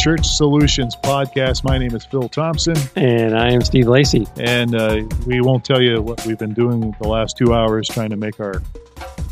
Church 0.00 0.26
Solutions 0.26 0.96
Podcast. 0.96 1.62
My 1.62 1.76
name 1.76 1.94
is 1.94 2.06
Phil 2.06 2.26
Thompson. 2.26 2.74
And 2.96 3.38
I 3.38 3.50
am 3.52 3.60
Steve 3.60 3.86
Lacy. 3.86 4.26
And 4.38 4.74
uh, 4.74 5.02
we 5.26 5.42
won't 5.42 5.62
tell 5.62 5.82
you 5.82 6.00
what 6.00 6.24
we've 6.24 6.38
been 6.38 6.54
doing 6.54 6.96
the 7.02 7.06
last 7.06 7.36
two 7.36 7.52
hours 7.52 7.86
trying 7.86 8.08
to 8.08 8.16
make 8.16 8.40
our 8.40 8.62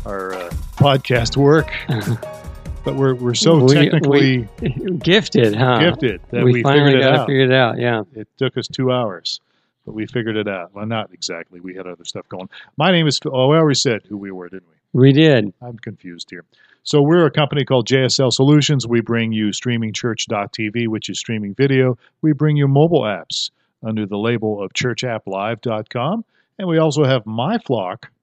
our 0.05 0.35
uh, 0.35 0.49
podcast 0.75 1.37
work. 1.37 1.71
but 2.85 2.95
we're, 2.95 3.15
we're 3.15 3.33
so 3.33 3.63
We- 3.63 3.73
technically 3.73 4.47
we- 4.61 4.69
gifted, 4.99 5.55
huh? 5.55 5.79
gifted 5.79 6.21
that 6.29 6.43
we, 6.43 6.53
we, 6.53 6.61
finally 6.61 6.91
figured 6.93 7.01
it 7.01 7.03
got 7.03 7.13
it 7.13 7.19
out. 7.19 7.27
figured 7.27 7.51
out. 7.51 7.79
Yeah. 7.79 8.03
It 8.13 8.27
took 8.37 8.55
us 8.55 8.67
two 8.67 8.91
hours, 8.91 9.41
but 9.87 9.93
we 9.93 10.05
figured 10.05 10.37
it 10.37 10.47
out. 10.47 10.75
Well, 10.75 10.85
not 10.85 11.11
exactly. 11.11 11.61
We 11.61 11.73
had 11.73 11.87
other 11.87 12.05
stuff 12.05 12.29
going. 12.29 12.47
My 12.77 12.91
name 12.91 13.07
is 13.07 13.17
Phil. 13.17 13.35
Oh, 13.35 13.47
we 13.47 13.57
already 13.57 13.73
said 13.73 14.03
who 14.07 14.17
we 14.17 14.29
were, 14.29 14.49
didn't 14.49 14.69
we? 14.69 15.01
We 15.01 15.13
did. 15.13 15.51
I'm 15.63 15.79
confused 15.79 16.29
here. 16.29 16.45
So 16.89 17.03
we're 17.03 17.27
a 17.27 17.31
company 17.31 17.65
called 17.65 17.87
JSL 17.87 18.33
Solutions. 18.33 18.87
We 18.87 19.01
bring 19.01 19.31
you 19.31 19.49
streamingchurch.tv, 19.49 20.87
which 20.87 21.07
is 21.07 21.19
streaming 21.19 21.53
video. 21.53 21.99
We 22.23 22.33
bring 22.33 22.57
you 22.57 22.67
mobile 22.67 23.01
apps 23.01 23.51
under 23.83 24.07
the 24.07 24.17
label 24.17 24.59
of 24.63 24.73
churchapplive.com. 24.73 26.25
And 26.57 26.67
we 26.67 26.79
also 26.79 27.03
have 27.03 27.27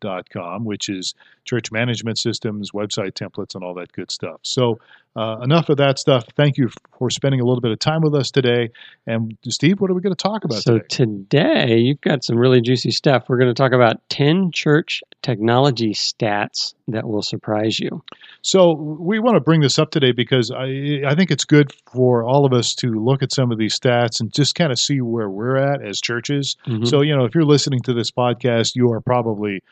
myflock.com, 0.07 0.65
which 0.65 0.89
is 0.89 1.15
church 1.45 1.71
management 1.71 2.19
systems, 2.19 2.73
website 2.73 3.13
templates, 3.13 3.55
and 3.55 3.63
all 3.63 3.75
that 3.75 3.93
good 3.93 4.11
stuff. 4.11 4.41
So, 4.43 4.79
uh, 5.15 5.39
enough 5.43 5.71
of 5.71 5.79
that 5.79 5.99
stuff. 5.99 6.25
Thank 6.37 6.59
you 6.59 6.69
for 6.99 7.09
spending 7.09 7.41
a 7.41 7.45
little 7.45 7.63
bit 7.63 7.71
of 7.71 7.79
time 7.79 8.03
with 8.03 8.15
us 8.15 8.31
today. 8.31 8.69
And, 9.07 9.35
Steve, 9.49 9.81
what 9.81 9.91
are 9.91 9.95
we 9.95 10.03
going 10.03 10.15
to 10.15 10.23
talk 10.23 10.45
about 10.45 10.59
So 10.63 10.79
today? 10.81 10.87
today 10.89 11.79
you've 11.79 12.03
got 12.03 12.23
some 12.23 12.37
really 12.37 12.61
juicy 12.61 12.91
stuff. 12.91 13.25
We're 13.29 13.39
going 13.39 13.49
to 13.49 13.55
talk 13.55 13.73
about 13.73 14.07
10 14.11 14.51
church 14.53 15.03
technology 15.23 15.93
stats 15.95 16.75
that 16.89 17.09
will 17.09 17.23
surprise 17.23 17.81
you. 17.81 18.03
So 18.43 18.75
we 18.75 19.19
want 19.19 19.37
to 19.37 19.41
bring 19.41 19.61
this 19.63 19.79
up 19.79 19.91
today 19.91 20.13
because 20.13 20.51
I 20.51 21.01
I 21.07 21.15
think 21.17 21.31
it's 21.31 21.45
good 21.45 21.73
for 21.91 22.23
all 22.23 22.45
of 22.45 22.53
us 22.53 22.75
to 22.77 22.89
look 22.89 23.23
at 23.23 23.33
some 23.33 23.51
of 23.51 23.59
these 23.59 23.79
stats 23.79 24.21
and 24.21 24.33
just 24.33 24.55
kind 24.55 24.71
of 24.71 24.79
see 24.79 25.01
where 25.01 25.31
we're 25.31 25.57
at 25.57 25.83
as 25.85 26.01
churches. 26.01 26.57
Mhm. 26.67 26.87
So 26.87 27.01
you 27.01 27.17
know, 27.17 27.25
if 27.25 27.35
you're 27.35 27.45
listening 27.45 27.81
to 27.85 27.95
this 27.95 28.11
podcast, 28.11 28.77
you 28.77 28.93
are 28.93 29.01
probably 29.01 29.63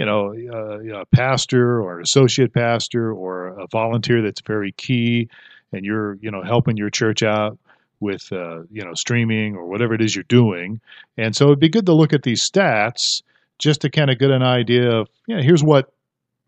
you 0.00 0.06
know 0.06 0.28
uh, 0.30 0.78
you 0.80 0.92
know, 0.92 1.00
a 1.02 1.06
pastor 1.06 1.80
or 1.82 1.96
an 1.98 2.02
associate 2.02 2.52
pastor 2.54 3.12
or 3.12 3.48
a 3.48 3.66
volunteer 3.66 4.22
that's 4.22 4.40
very 4.40 4.72
key, 4.72 5.28
and 5.72 5.84
you're 5.84 6.14
you 6.22 6.30
know 6.30 6.42
helping 6.42 6.76
your 6.78 6.88
church 6.90 7.22
out 7.22 7.58
with 8.00 8.32
uh, 8.32 8.62
you 8.76 8.82
know 8.82 8.94
streaming 8.94 9.56
or 9.56 9.66
whatever 9.66 9.92
it 9.92 10.00
is 10.00 10.14
you're 10.16 10.24
doing. 10.42 10.80
And 11.18 11.36
so 11.36 11.46
it'd 11.48 11.60
be 11.60 11.68
good 11.68 11.84
to 11.86 11.92
look 11.92 12.14
at 12.14 12.22
these 12.22 12.42
stats 12.50 13.22
just 13.58 13.82
to 13.82 13.90
kind 13.90 14.10
of 14.10 14.18
get 14.18 14.30
an 14.30 14.42
idea 14.42 14.90
of 14.90 15.08
you 15.26 15.36
know 15.36 15.42
here's 15.42 15.62
what 15.62 15.92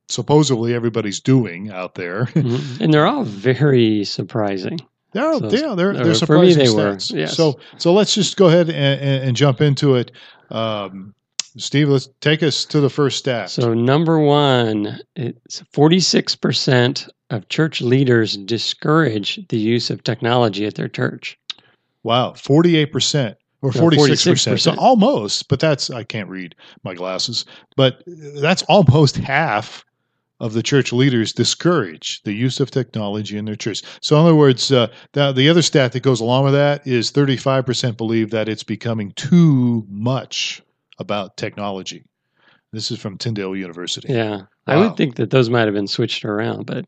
supposedly 0.09 0.75
everybody's 0.75 1.21
doing 1.21 1.71
out 1.71 1.95
there. 1.95 2.25
Mhm. 2.35 2.81
and 2.81 2.93
they're 2.95 3.07
all 3.07 3.25
very 3.25 4.05
surprising. 4.05 4.79
Yeah, 5.15 5.39
So, 5.39 5.51
yeah, 5.51 5.75
they're 5.75 5.93
they're 5.93 6.05
for 6.27 6.39
me, 6.41 6.53
surprising 6.55 6.65
they 6.65 6.71
were, 6.71 6.95
stats. 6.97 7.15
yes. 7.15 7.37
So 7.37 7.59
so 7.77 7.93
let's 7.93 8.15
just 8.15 8.39
go 8.39 8.47
ahead 8.49 8.71
and, 8.71 9.01
and, 9.01 9.25
and 9.29 9.37
jump 9.37 9.61
into 9.61 9.97
it. 9.97 10.11
Um, 10.51 11.15
Steve, 11.57 11.89
let's 11.89 12.09
take 12.21 12.43
us 12.43 12.65
to 12.67 12.81
the 12.81 12.91
first 12.91 13.19
stat. 13.19 13.51
So 13.51 13.75
number 13.75 14.19
one, 14.19 15.01
it's 15.17 15.63
46% 15.75 17.09
of 17.31 17.49
church 17.49 17.81
leaders 17.81 18.37
discourage 18.37 19.41
the 19.49 19.59
use 19.59 19.91
of 19.91 20.03
technology 20.05 20.67
at 20.67 20.75
their 20.75 20.89
church. 20.89 21.39
wow, 22.03 22.33
forty 22.35 22.77
eight 22.77 22.93
percent 22.93 23.37
or 23.63 23.71
No, 23.75 23.81
forty 23.81 23.97
six 24.17 24.25
percent. 24.25 24.61
So 24.61 24.73
46%. 24.73 24.79
almost, 24.79 25.49
but 25.49 25.61
that's 25.61 25.91
I 25.91 26.05
can't 26.05 26.29
read 26.29 26.55
my 26.85 26.95
glasses, 26.95 27.45
but 27.77 28.03
that's 28.07 28.63
almost 28.65 29.17
half 29.17 29.85
of 30.41 30.55
the 30.55 30.63
church 30.63 30.93
leaders 30.93 31.33
discourage 31.33 32.21
the 32.25 32.33
use 32.33 32.59
of 32.61 32.71
technology 32.71 33.39
in 33.39 33.45
their 33.45 33.55
church. 33.57 33.83
So 34.01 34.17
in 34.17 34.23
other 34.23 34.35
words, 34.35 34.73
uh, 34.73 34.89
the, 35.13 35.31
the 35.33 35.49
other 35.49 35.63
stat 35.63 35.93
that 35.93 36.03
goes 36.03 36.21
along 36.21 36.45
with 36.45 36.55
that 36.55 36.87
is 36.87 37.11
thirty 37.11 37.37
five 37.37 37.65
percent 37.65 37.97
believe 37.97 38.31
that 38.31 38.49
it's 38.49 38.65
becoming 38.65 39.13
too 39.13 39.87
much 39.89 40.61
about 41.03 41.37
technology. 41.37 42.07
This 42.73 42.91
is 42.91 42.99
from 42.99 43.19
Tyndale 43.19 43.55
University. 43.55 44.11
Yeah. 44.11 44.43
I 44.67 44.77
would 44.79 44.97
think 44.97 45.17
that 45.17 45.31
those 45.31 45.51
might 45.51 45.67
have 45.67 45.75
been 45.75 45.87
switched 45.87 46.25
around, 46.25 46.65
but 46.65 46.87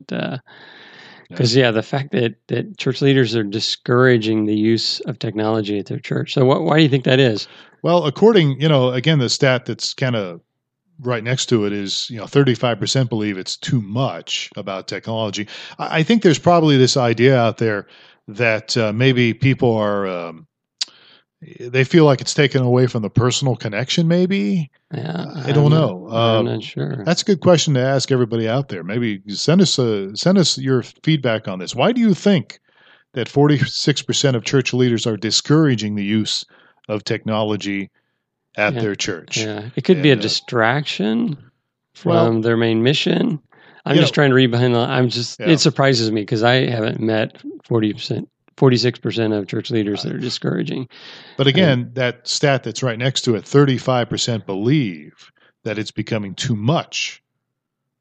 because 1.29 1.55
yeah. 1.55 1.71
the 1.71 1.83
fact 1.83 2.13
that 2.13 2.37
that 2.47 2.79
church 2.79 3.03
leaders 3.03 3.37
are 3.37 3.45
discouraging 3.45 4.47
the 4.47 4.57
use 4.57 5.01
of 5.01 5.19
technology 5.19 5.79
at 5.79 5.87
their 5.87 5.99
church. 5.99 6.33
So 6.33 6.47
what, 6.47 6.63
why 6.63 6.79
do 6.79 6.83
you 6.83 6.89
think 6.89 7.05
that 7.05 7.21
is? 7.21 7.47
Well, 7.83 8.07
according, 8.07 8.61
you 8.61 8.69
know, 8.69 8.91
again, 8.91 9.19
the 9.19 9.29
stat 9.29 9.67
that's 9.67 9.93
kind 9.93 10.17
of 10.17 10.41
right 11.01 11.23
next 11.23 11.47
to 11.47 11.67
it 11.67 11.73
is, 11.73 12.09
you 12.09 12.17
know, 12.17 12.25
35% 12.25 13.09
believe 13.11 13.37
it's 13.37 13.57
too 13.57 13.83
much 13.83 14.49
about 14.57 14.89
technology. 14.89 15.49
I, 15.79 15.99
I 15.99 16.03
think 16.03 16.23
there's 16.23 16.39
probably 16.39 16.79
this 16.79 16.97
idea 16.97 17.39
out 17.39 17.59
there 17.59 17.87
that 18.29 18.75
uh, 18.77 18.93
maybe 18.93 19.35
people 19.35 19.77
are, 19.77 20.07
um, 20.07 20.47
they 21.61 21.85
feel 21.85 22.05
like 22.05 22.21
it's 22.21 22.35
taken 22.35 22.63
away 22.63 22.87
from 22.87 23.03
the 23.03 23.11
personal 23.11 23.57
connection, 23.57 24.09
maybe. 24.09 24.71
Yeah, 24.93 25.27
I 25.35 25.53
don't 25.53 25.73
I'm 25.73 25.79
know. 25.79 26.07
Not, 26.09 26.17
I'm 26.41 26.47
Uh, 26.47 26.53
not 26.55 26.63
sure. 26.63 27.03
That's 27.05 27.23
a 27.23 27.25
good 27.25 27.41
question 27.41 27.75
to 27.75 27.81
ask 27.81 28.11
everybody 28.13 28.49
out 28.49 28.69
there. 28.69 28.83
Maybe 28.85 29.21
send 29.29 29.61
us 29.61 29.79
a, 29.79 30.17
send 30.17 30.39
us 30.39 30.59
your 30.59 30.83
feedback 31.03 31.49
on 31.49 31.59
this. 31.59 31.75
Why 31.75 31.93
do 31.93 32.01
you 32.01 32.15
think 32.15 32.61
that 33.13 33.29
46% 33.29 34.35
of 34.35 34.45
church 34.45 34.73
leaders 34.73 35.07
are 35.07 35.17
discouraging 35.17 35.95
the 35.95 36.05
use 36.05 36.45
of 36.89 37.05
technology 37.05 37.91
at 38.57 38.75
Yeah. 38.75 38.81
their 38.81 38.95
church? 38.95 39.39
Yeah, 39.39 39.69
it 39.77 39.83
could 39.85 40.03
be 40.03 40.11
a 40.11 40.17
uh, 40.17 40.21
distraction 40.21 41.37
from 41.95 42.11
well- 42.11 42.41
their 42.41 42.57
main 42.57 42.83
mission. 42.83 43.41
I'm 43.87 43.97
just 43.97 44.13
know- 44.13 44.15
trying 44.15 44.31
to 44.31 44.35
read 44.37 44.51
behind 44.51 44.75
the. 44.75 44.79
I'm 44.79 45.11
just. 45.11 45.39
Yeah. 45.39 45.49
It 45.51 45.59
surprises 45.61 46.11
me 46.11 46.23
because 46.23 46.43
I 46.43 46.67
haven't 46.71 47.01
met 47.01 47.37
forty 47.65 47.91
percent, 48.55 48.59
forty 48.59 48.77
six 48.77 48.99
percent 48.99 49.33
of 49.33 49.47
church 49.47 49.71
leaders 49.71 50.03
that 50.03 50.13
are 50.13 50.19
discouraging. 50.19 50.89
But 51.37 51.47
again, 51.47 51.91
that 51.95 52.27
stat 52.27 52.63
that's 52.63 52.83
right 52.83 52.99
next 52.99 53.23
to 53.23 53.35
it, 53.35 53.45
35% 53.45 54.47
believe 54.47 55.31
that 55.65 55.79
it's 55.79 55.91
becoming 55.91 56.35
too 56.35 56.57
much 56.57 57.23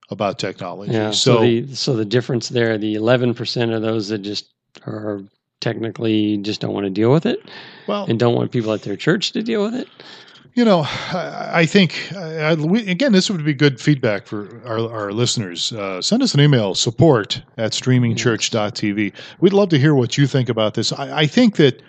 about 0.10 0.40
technology. 0.40 0.94
Yeah. 0.94 1.12
So, 1.12 1.36
so 1.36 1.40
the 1.42 1.76
so 1.76 1.96
the 1.96 2.06
difference 2.06 2.50
there, 2.50 2.78
the 2.78 2.96
eleven 2.96 3.34
percent 3.34 3.72
of 3.72 3.82
those 3.82 4.10
that 4.10 4.20
just 4.20 4.54
are 4.86 5.22
technically 5.62 6.38
just 6.38 6.60
don't 6.60 6.74
want 6.74 6.86
to 6.86 6.90
deal 6.90 7.10
with 7.12 7.26
it 7.26 7.40
well, 7.88 8.06
and 8.06 8.20
don't 8.20 8.36
want 8.36 8.52
people 8.52 8.74
at 8.74 8.82
their 8.82 8.98
church 8.98 9.32
to 9.32 9.42
deal 9.42 9.64
with 9.64 9.74
it. 9.74 9.88
You 10.56 10.64
know, 10.66 10.86
I, 10.86 11.66
think, 11.66 12.12
again, 12.12 13.12
this 13.12 13.30
would 13.30 13.44
be 13.44 13.54
good 13.54 13.82
feedback 13.82 14.28
for 14.28 14.62
our, 14.66 14.92
our 14.92 15.12
listeners. 15.12 15.72
Uh, 15.72 16.02
send 16.02 16.22
us 16.22 16.34
an 16.34 16.42
email, 16.42 16.76
support 16.76 17.42
at 17.58 17.72
streamingchurch.tv. 17.72 19.14
We'd 19.40 19.54
love 19.54 19.70
to 19.70 19.80
hear 19.80 19.96
what 19.96 20.18
you 20.18 20.28
think 20.28 20.50
about 20.50 20.76
this. 20.76 20.92
I, 20.92 21.22
I 21.22 21.28
think 21.28 21.56
that 21.58 21.82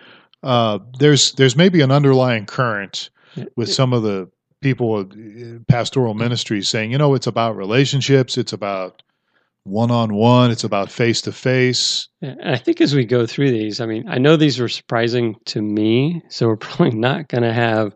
uh, 0.42 0.78
there's 0.98 1.32
there's 1.32 1.56
maybe 1.56 1.80
an 1.80 1.90
underlying 1.90 2.46
current 2.46 3.10
with 3.56 3.72
some 3.72 3.92
of 3.92 4.02
the 4.02 4.30
people 4.60 5.00
in 5.00 5.64
pastoral 5.68 6.14
ministries 6.14 6.68
saying, 6.68 6.92
you 6.92 6.98
know, 6.98 7.14
it's 7.14 7.26
about 7.26 7.56
relationships, 7.56 8.38
it's 8.38 8.52
about 8.52 9.02
one 9.64 9.90
on 9.90 10.14
one, 10.14 10.50
it's 10.50 10.64
about 10.64 10.90
face 10.90 11.20
to 11.22 11.32
face. 11.32 12.08
I 12.42 12.56
think 12.56 12.80
as 12.80 12.94
we 12.94 13.04
go 13.04 13.26
through 13.26 13.50
these, 13.50 13.80
I 13.80 13.86
mean, 13.86 14.04
I 14.08 14.18
know 14.18 14.36
these 14.36 14.58
were 14.58 14.68
surprising 14.68 15.36
to 15.46 15.62
me, 15.62 16.22
so 16.28 16.48
we're 16.48 16.56
probably 16.58 16.98
not 16.98 17.28
going 17.28 17.42
to 17.42 17.52
have 17.52 17.94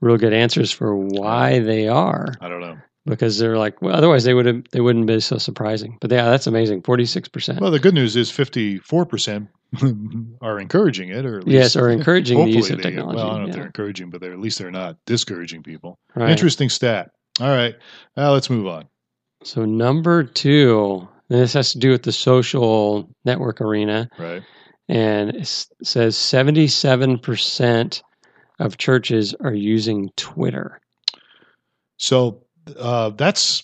real 0.00 0.16
good 0.16 0.32
answers 0.32 0.70
for 0.70 0.94
why 0.96 1.58
they 1.60 1.88
are 1.88 2.34
I 2.40 2.48
don't 2.48 2.60
know. 2.60 2.76
because 3.06 3.38
they're 3.38 3.58
like, 3.58 3.80
well, 3.82 3.94
otherwise 3.94 4.24
they 4.24 4.34
would 4.34 4.46
have 4.46 4.62
they 4.72 4.80
wouldn't 4.80 5.06
be 5.06 5.20
so 5.20 5.38
surprising. 5.38 5.98
But 6.00 6.10
yeah, 6.12 6.30
that's 6.30 6.46
amazing, 6.46 6.82
forty 6.82 7.04
six 7.06 7.28
percent. 7.28 7.60
Well, 7.60 7.70
the 7.70 7.78
good 7.80 7.94
news 7.94 8.16
is 8.16 8.30
54% 8.30 9.48
are 10.40 10.58
encouraging 10.60 11.10
it, 11.10 11.26
or 11.26 11.38
at 11.38 11.44
least 11.46 11.54
Yes, 11.54 11.76
or 11.76 11.90
encouraging 11.90 12.38
the 12.38 12.50
use 12.50 12.70
of 12.70 12.78
they- 12.78 12.84
technology. 12.90 13.16
Well, 13.16 13.26
I 13.26 13.32
don't 13.32 13.42
know 13.42 13.48
if 13.48 13.54
they're 13.54 13.66
encouraging, 13.66 14.10
but 14.10 14.20
they're, 14.20 14.32
at 14.32 14.38
least 14.40 14.58
they're 14.58 14.70
not 14.70 14.96
discouraging 15.06 15.62
people. 15.62 15.98
Right. 16.14 16.30
Interesting 16.30 16.68
stat. 16.70 17.10
All 17.40 17.48
right. 17.48 17.74
Now 18.16 18.32
let's 18.32 18.50
move 18.50 18.66
on. 18.66 18.88
So 19.44 19.64
number 19.64 20.24
two, 20.24 21.06
and 21.30 21.40
this 21.40 21.52
has 21.52 21.72
to 21.72 21.78
do 21.78 21.90
with 21.90 22.02
the 22.02 22.12
social 22.12 23.08
network 23.24 23.60
arena, 23.60 24.08
Right. 24.18 24.42
and 24.88 25.30
it 25.36 25.66
says 25.84 26.16
seventy 26.16 26.66
seven 26.66 27.18
percent 27.18 28.02
of 28.58 28.78
churches 28.78 29.34
are 29.40 29.54
using 29.54 30.10
Twitter. 30.16 30.80
So 31.96 32.42
uh, 32.78 33.10
that's, 33.10 33.62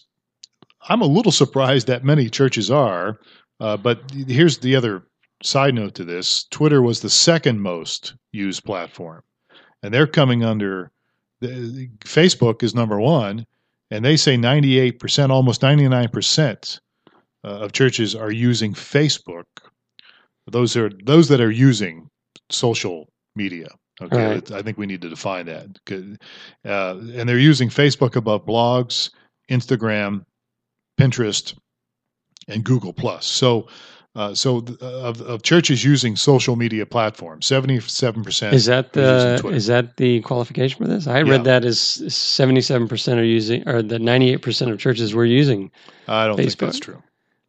I'm 0.88 1.00
a 1.00 1.06
little 1.06 1.32
surprised 1.32 1.87
that 1.87 2.05
many 2.05 2.29
churches 2.29 2.70
are, 2.70 3.19
uh, 3.61 3.76
but 3.76 4.00
here's 4.11 4.58
the 4.58 4.76
other 4.76 5.06
side 5.43 5.75
note 5.75 5.94
to 5.94 6.05
this 6.05 6.44
Twitter 6.50 6.82
was 6.82 7.00
the 7.00 7.11
second 7.11 7.61
most 7.61 8.14
used 8.32 8.64
platform, 8.64 9.23
and 9.82 9.93
they're 9.93 10.06
coming 10.06 10.44
under 10.44 10.91
the, 11.41 11.88
Facebook 12.00 12.62
is 12.62 12.75
number 12.75 13.00
one, 13.00 13.46
and 13.91 14.05
they 14.05 14.17
say 14.17 14.37
98%, 14.37 15.31
almost 15.31 15.61
99% 15.61 16.81
uh, 17.44 17.49
of 17.49 17.73
churches 17.73 18.14
are 18.14 18.31
using 18.31 18.73
Facebook. 18.73 19.44
Those 20.46 20.76
are 20.76 20.91
those 21.05 21.29
that 21.29 21.41
are 21.41 21.50
using 21.50 22.11
social 22.50 23.08
media. 23.35 23.69
Okay, 24.02 24.26
Right. 24.35 24.50
I 24.50 24.62
think 24.62 24.76
we 24.76 24.87
need 24.87 25.02
to 25.02 25.08
define 25.08 25.46
that. 25.46 25.79
Uh, 26.64 26.99
and 27.14 27.29
they're 27.29 27.38
using 27.38 27.69
Facebook 27.69 28.17
above 28.17 28.44
blogs, 28.44 29.11
Instagram, 29.50 30.25
Pinterest, 31.00 31.55
and 32.49 32.64
Google 32.64 32.93
Plus. 32.93 33.25
So, 33.25 33.69
uh, 34.17 34.35
so 34.35 34.61
th- 34.61 34.81
of, 34.81 35.20
of 35.23 35.43
churches 35.43 35.85
using 35.85 36.17
social 36.17 36.56
media 36.56 36.87
platforms, 36.87 37.46
seventy-seven 37.46 38.23
percent 38.25 38.55
Is 38.55 38.64
that 38.67 38.93
the 38.94 39.41
is 39.52 39.67
that 39.67 39.96
the 39.96 40.20
qualification 40.20 40.79
for 40.79 40.88
this? 40.88 41.06
I 41.06 41.19
Yeah. 41.23 41.31
read 41.31 41.44
that 41.44 41.64
as 41.64 41.79
seventy 41.81 42.61
seven 42.61 42.87
percent 42.88 43.19
are 43.20 43.25
using, 43.25 43.69
or 43.69 43.82
the 43.82 43.99
ninety 43.99 44.31
eight 44.32 44.43
percent 44.43 44.70
of 44.70 44.79
churches 44.79 45.14
were 45.14 45.25
using. 45.25 45.70
I 46.08 46.26
don't 46.26 46.37
think 46.37 46.56
that's 46.56 46.79
true. 46.81 47.02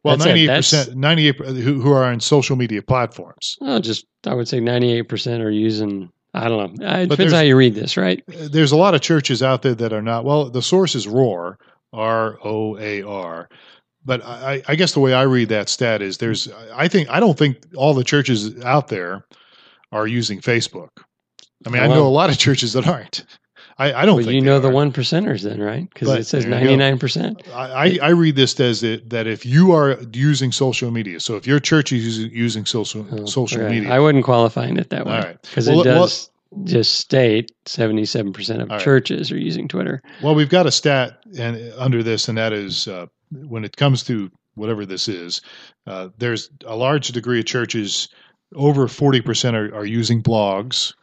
Well, 0.04 0.16
ninety-eight 0.16 0.48
percent, 0.56 0.96
ninety-eight 0.96 1.36
who, 1.36 1.80
who 1.80 1.90
are 1.92 2.04
on 2.04 2.20
social 2.20 2.54
media 2.56 2.82
platforms. 2.82 3.56
Oh, 3.60 3.80
just 3.80 4.06
I 4.26 4.34
would 4.34 4.46
say 4.48 4.60
ninety 4.60 4.92
eight 4.92 5.08
percent 5.08 5.42
are 5.42 5.50
using. 5.50 6.10
I 6.36 6.48
don't 6.48 6.78
know. 6.80 6.86
Uh, 6.86 6.98
It 6.98 7.08
But 7.08 7.16
depends 7.16 7.32
how 7.32 7.40
you 7.40 7.56
read 7.56 7.74
this, 7.74 7.96
right? 7.96 8.22
Uh, 8.28 8.48
There's 8.50 8.72
a 8.72 8.76
lot 8.76 8.94
of 8.94 9.00
churches 9.00 9.42
out 9.42 9.62
there 9.62 9.74
that 9.74 9.92
are 9.92 10.02
not. 10.02 10.24
Well, 10.24 10.50
the 10.50 10.62
source 10.62 10.94
is 10.94 11.08
Roar, 11.08 11.58
R 11.92 12.38
O 12.44 12.76
A 12.78 13.02
R. 13.02 13.48
But 14.04 14.24
I, 14.24 14.62
I 14.68 14.76
guess 14.76 14.92
the 14.92 15.00
way 15.00 15.14
I 15.14 15.22
read 15.22 15.48
that 15.48 15.68
stat 15.68 16.00
is 16.02 16.18
there's. 16.18 16.48
I 16.74 16.86
think 16.88 17.08
I 17.10 17.18
don't 17.18 17.36
think 17.36 17.56
all 17.74 17.92
the 17.94 18.04
churches 18.04 18.62
out 18.62 18.88
there 18.88 19.24
are 19.90 20.06
using 20.06 20.40
Facebook. 20.40 20.90
I 21.66 21.70
mean, 21.70 21.82
I 21.82 21.88
know 21.88 22.06
a 22.06 22.08
lot 22.08 22.30
of 22.30 22.38
churches 22.38 22.74
that 22.74 22.86
aren't. 22.86 23.24
I, 23.78 23.92
I 23.92 24.06
don't 24.06 24.16
Well, 24.16 24.24
think 24.24 24.34
you 24.34 24.40
know 24.40 24.58
the 24.58 24.70
one 24.70 24.90
percenters 24.90 25.42
then, 25.42 25.60
right? 25.60 25.86
Because 25.92 26.08
it 26.08 26.24
says 26.26 26.44
there 26.44 26.52
you 26.54 26.58
go. 26.60 26.60
ninety 26.60 26.76
nine 26.76 26.98
percent. 26.98 27.42
I, 27.52 27.98
I 28.02 28.08
read 28.10 28.34
this 28.34 28.58
as 28.58 28.80
that, 28.80 29.10
that 29.10 29.26
if 29.26 29.44
you 29.44 29.72
are 29.72 29.98
using 30.12 30.50
social 30.50 30.90
media, 30.90 31.20
so 31.20 31.36
if 31.36 31.46
your 31.46 31.60
church 31.60 31.92
is 31.92 32.04
using, 32.18 32.30
using 32.34 32.64
social 32.64 33.26
social 33.26 33.68
media, 33.68 33.90
Oh, 33.90 33.92
I 33.92 33.98
wouldn't 34.00 34.24
qualify 34.24 34.66
in 34.66 34.78
it 34.78 34.88
that 34.90 35.04
way 35.04 35.12
All 35.16 35.20
right. 35.22 35.42
because 35.42 35.68
Well, 35.68 35.80
it 35.82 35.86
well- 35.86 36.00
does 36.06 36.30
just 36.64 36.94
state 36.94 37.52
seventy 37.66 38.06
seven 38.06 38.32
percent 38.32 38.62
of 38.62 38.70
All 38.70 38.76
right. 38.78 38.84
churches 38.84 39.30
are 39.30 39.36
using 39.38 39.68
Twitter. 39.68 40.00
Well, 40.22 40.34
we've 40.34 40.48
got 40.48 40.64
a 40.64 40.72
stat 40.72 41.18
and 41.38 41.72
under 41.76 42.02
this, 42.02 42.28
and 42.28 42.38
that 42.38 42.54
is 42.54 42.88
uh, 42.88 43.06
when 43.30 43.64
it 43.64 43.76
comes 43.76 44.04
to 44.04 44.30
whatever 44.54 44.86
this 44.86 45.06
is, 45.06 45.42
uh, 45.86 46.08
there's 46.16 46.48
a 46.64 46.74
large 46.76 47.08
degree 47.08 47.40
of 47.40 47.44
churches, 47.44 48.08
over 48.54 48.88
forty 48.88 49.20
percent 49.20 49.54
are, 49.54 49.74
are 49.74 49.84
using 49.84 50.22
blogs 50.22 50.94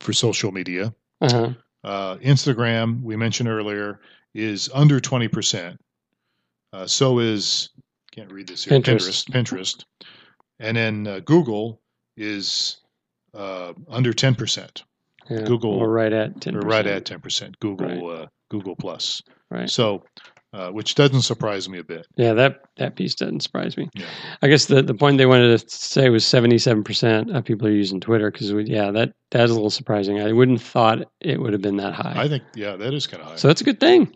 for 0.00 0.12
social 0.12 0.52
media. 0.52 0.92
Uh-huh. 1.22 1.50
Uh, 1.84 2.16
Instagram, 2.16 3.02
we 3.02 3.16
mentioned 3.16 3.48
earlier, 3.48 4.00
is 4.34 4.68
under 4.74 5.00
twenty 5.00 5.28
percent. 5.28 5.80
Uh, 6.72 6.86
so 6.86 7.18
is 7.18 7.70
can't 8.12 8.32
read 8.32 8.48
this 8.48 8.64
here. 8.64 8.78
Pinterest. 8.78 9.24
Pinterest, 9.26 9.30
Pinterest, 9.30 9.84
and 10.58 10.76
then 10.76 11.06
uh, 11.06 11.20
Google 11.20 11.80
is 12.16 12.78
uh, 13.34 13.72
under 13.88 14.12
ten 14.12 14.34
percent. 14.34 14.82
Yeah. 15.30 15.42
Google- 15.42 15.86
right 15.86 16.12
at 16.12 16.40
ten. 16.40 16.54
We're 16.54 16.60
right 16.60 16.86
at 16.86 17.04
ten 17.04 17.20
percent. 17.20 17.58
Google 17.60 18.10
uh, 18.10 18.26
Google 18.50 18.76
Plus. 18.76 19.22
right. 19.50 19.68
So, 19.70 20.04
uh, 20.52 20.70
which 20.70 20.94
doesn't 20.94 21.22
surprise 21.22 21.68
me 21.68 21.78
a 21.78 21.84
bit. 21.84 22.06
Yeah, 22.16 22.34
that 22.34 22.60
that 22.76 22.96
piece 22.96 23.14
doesn't 23.14 23.40
surprise 23.40 23.76
me. 23.76 23.88
Yeah. 23.94 24.06
I 24.42 24.48
guess 24.48 24.66
the, 24.66 24.82
the 24.82 24.94
point 24.94 25.18
they 25.18 25.26
wanted 25.26 25.58
to 25.58 25.68
say 25.68 26.08
was 26.08 26.24
seventy 26.26 26.58
seven 26.58 26.84
percent 26.84 27.34
of 27.34 27.44
people 27.44 27.68
are 27.68 27.72
using 27.72 28.00
Twitter 28.00 28.30
because 28.30 28.50
yeah, 28.68 28.90
that 28.90 29.12
that 29.30 29.44
is 29.44 29.50
a 29.50 29.54
little 29.54 29.70
surprising. 29.70 30.20
I 30.20 30.32
wouldn't 30.32 30.58
have 30.58 30.68
thought 30.68 30.98
it 31.20 31.40
would 31.40 31.52
have 31.52 31.62
been 31.62 31.76
that 31.78 31.94
high. 31.94 32.14
I 32.16 32.28
think, 32.28 32.44
yeah, 32.54 32.76
that 32.76 32.94
is 32.94 33.06
kind 33.06 33.22
of 33.22 33.30
high. 33.30 33.36
so 33.36 33.48
that's 33.48 33.60
a 33.60 33.64
good 33.64 33.80
thing. 33.80 34.14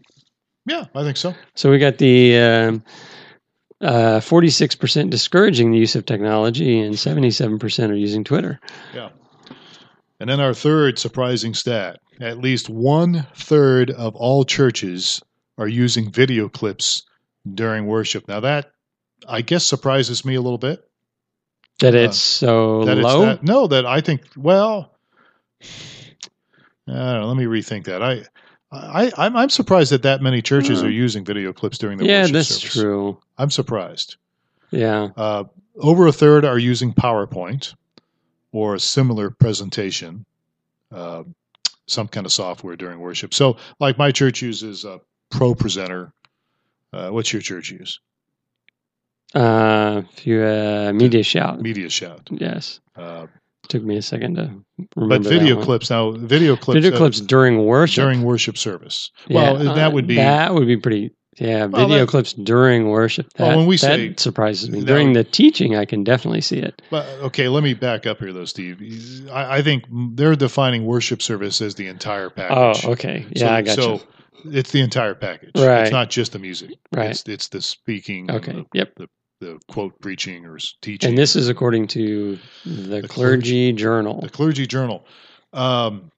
yeah, 0.66 0.86
I 0.94 1.02
think 1.02 1.16
so. 1.16 1.34
So 1.54 1.70
we 1.70 1.78
got 1.78 1.98
the 1.98 2.38
um, 2.38 2.84
uh, 3.82 4.20
46% 4.20 5.10
discouraging 5.10 5.72
the 5.72 5.78
use 5.78 5.96
of 5.96 6.06
technology, 6.06 6.80
and 6.80 6.94
77% 6.94 7.90
are 7.90 7.94
using 7.94 8.24
Twitter. 8.24 8.60
Yeah. 8.94 9.10
And 10.20 10.30
then 10.30 10.40
our 10.40 10.54
third 10.54 11.00
surprising 11.00 11.52
stat 11.52 11.98
at 12.20 12.38
least 12.38 12.68
one 12.70 13.26
third 13.34 13.90
of 13.90 14.14
all 14.14 14.44
churches 14.44 15.20
are 15.58 15.68
using 15.68 16.10
video 16.10 16.48
clips 16.48 17.02
during 17.54 17.86
worship. 17.86 18.26
Now, 18.28 18.40
that 18.40 18.72
I 19.28 19.42
guess 19.42 19.64
surprises 19.64 20.24
me 20.24 20.34
a 20.34 20.40
little 20.40 20.58
bit. 20.58 20.88
That 21.80 21.94
Uh, 21.94 21.98
it's 21.98 22.18
so 22.18 22.84
That 22.84 22.98
it's 22.98 23.04
low. 23.04 23.20
that, 23.26 23.42
no, 23.42 23.66
that 23.66 23.86
I 23.86 24.00
think, 24.00 24.22
well, 24.36 24.94
I 26.88 26.92
don't 26.92 27.20
know, 27.20 27.26
let 27.28 27.36
me 27.36 27.44
rethink 27.44 27.84
that. 27.84 28.02
I, 28.02 28.24
I, 28.72 29.12
I'm, 29.18 29.36
I'm 29.36 29.50
surprised 29.50 29.92
that 29.92 30.02
that 30.02 30.22
many 30.22 30.42
churches 30.42 30.80
Hmm. 30.80 30.86
are 30.86 30.90
using 30.90 31.24
video 31.24 31.52
clips 31.52 31.78
during 31.78 31.98
the 31.98 32.06
yeah, 32.06 32.22
worship 32.22 32.34
that's 32.34 32.48
service. 32.48 32.72
true. 32.72 33.18
I'm 33.38 33.50
surprised. 33.50 34.16
Yeah. 34.70 35.08
Uh, 35.16 35.44
over 35.76 36.06
a 36.06 36.12
third 36.12 36.44
are 36.44 36.58
using 36.58 36.92
PowerPoint 36.92 37.74
or 38.52 38.74
a 38.74 38.80
similar 38.80 39.30
presentation, 39.30 40.24
uh, 40.90 41.24
some 41.86 42.08
kind 42.08 42.26
of 42.26 42.32
software 42.32 42.76
during 42.76 42.98
worship. 43.00 43.34
So, 43.34 43.56
like 43.80 43.98
my 43.98 44.10
church 44.12 44.42
uses 44.42 44.84
a 44.84 45.00
ProPresenter. 45.32 46.12
Uh, 46.92 47.08
what's 47.10 47.32
your 47.32 47.42
church 47.42 47.70
use? 47.70 48.00
Uh, 49.34 50.02
if 50.16 50.26
you 50.26 50.42
uh, 50.42 50.92
MediaShout. 50.92 51.60
Media 51.60 51.88
Shout. 51.88 52.28
Yes. 52.30 52.80
Uh, 52.94 53.26
Took 53.68 53.82
me 53.84 53.96
a 53.96 54.02
second 54.02 54.34
to 54.36 54.42
remember. 54.96 55.20
but 55.20 55.22
video 55.22 55.62
clips 55.62 55.88
now, 55.88 56.10
video 56.10 56.56
clips, 56.56 56.74
Video 56.82 56.92
uh, 56.94 56.98
clips 56.98 57.20
during 57.20 57.64
worship. 57.64 58.02
during 58.02 58.22
worship 58.22 58.58
service. 58.58 59.10
Yeah, 59.28 59.52
well, 59.52 59.68
uh, 59.70 59.74
that 59.74 59.92
would 59.92 60.06
be 60.06 60.16
that 60.16 60.52
would 60.52 60.66
be 60.66 60.76
pretty. 60.76 61.12
Yeah, 61.38 61.64
Well, 61.66 61.86
video 61.86 62.00
that- 62.04 62.08
clips 62.10 62.34
during 62.34 62.88
worship. 62.88 63.32
That, 63.34 63.48
Well, 63.48 63.58
when 63.58 63.66
we 63.66 63.76
that 63.76 63.96
say- 63.96 64.14
surprises 64.18 64.68
me. 64.68 64.84
During 64.84 65.08
would- 65.14 65.16
the 65.16 65.24
teaching, 65.24 65.76
I 65.76 65.86
can 65.86 66.04
definitely 66.04 66.42
see 66.42 66.58
it. 66.58 66.82
But 66.90 67.06
okay, 67.22 67.48
let 67.48 67.62
me 67.62 67.72
back 67.72 68.04
up 68.04 68.18
here, 68.18 68.34
though, 68.34 68.44
Steve. 68.44 69.30
I, 69.30 69.58
I 69.58 69.62
think 69.62 69.84
they're 70.14 70.36
defining 70.36 70.84
worship 70.84 71.22
service 71.22 71.62
as 71.62 71.76
the 71.76 71.86
entire 71.86 72.28
package. 72.28 72.84
Oh, 72.84 72.90
okay. 72.92 73.24
Yeah, 73.30 73.46
so, 73.46 73.48
I 73.48 73.62
got 73.62 73.76
so 73.76 73.92
you. 73.94 74.00
It's 74.44 74.70
the 74.72 74.80
entire 74.80 75.14
package. 75.14 75.52
Right. 75.56 75.82
It's 75.82 75.90
not 75.92 76.10
just 76.10 76.32
the 76.32 76.38
music. 76.38 76.70
Right. 76.92 77.10
It's 77.10 77.24
it's 77.28 77.48
the 77.48 77.60
speaking. 77.62 78.30
Okay. 78.30 78.52
The, 78.52 78.66
Yep. 78.74 78.94
the 78.96 79.08
the 79.40 79.58
quote 79.68 80.00
preaching 80.00 80.46
or 80.46 80.58
teaching. 80.82 81.08
And 81.10 81.18
this 81.18 81.34
is 81.34 81.48
according 81.48 81.88
to 81.88 82.38
the, 82.64 83.00
The 83.02 83.08
clergy, 83.08 83.72
journal. 83.72 84.20
the 84.20 84.28
clergy 84.28 84.66
journal. 84.68 85.04
Um, 85.52 86.10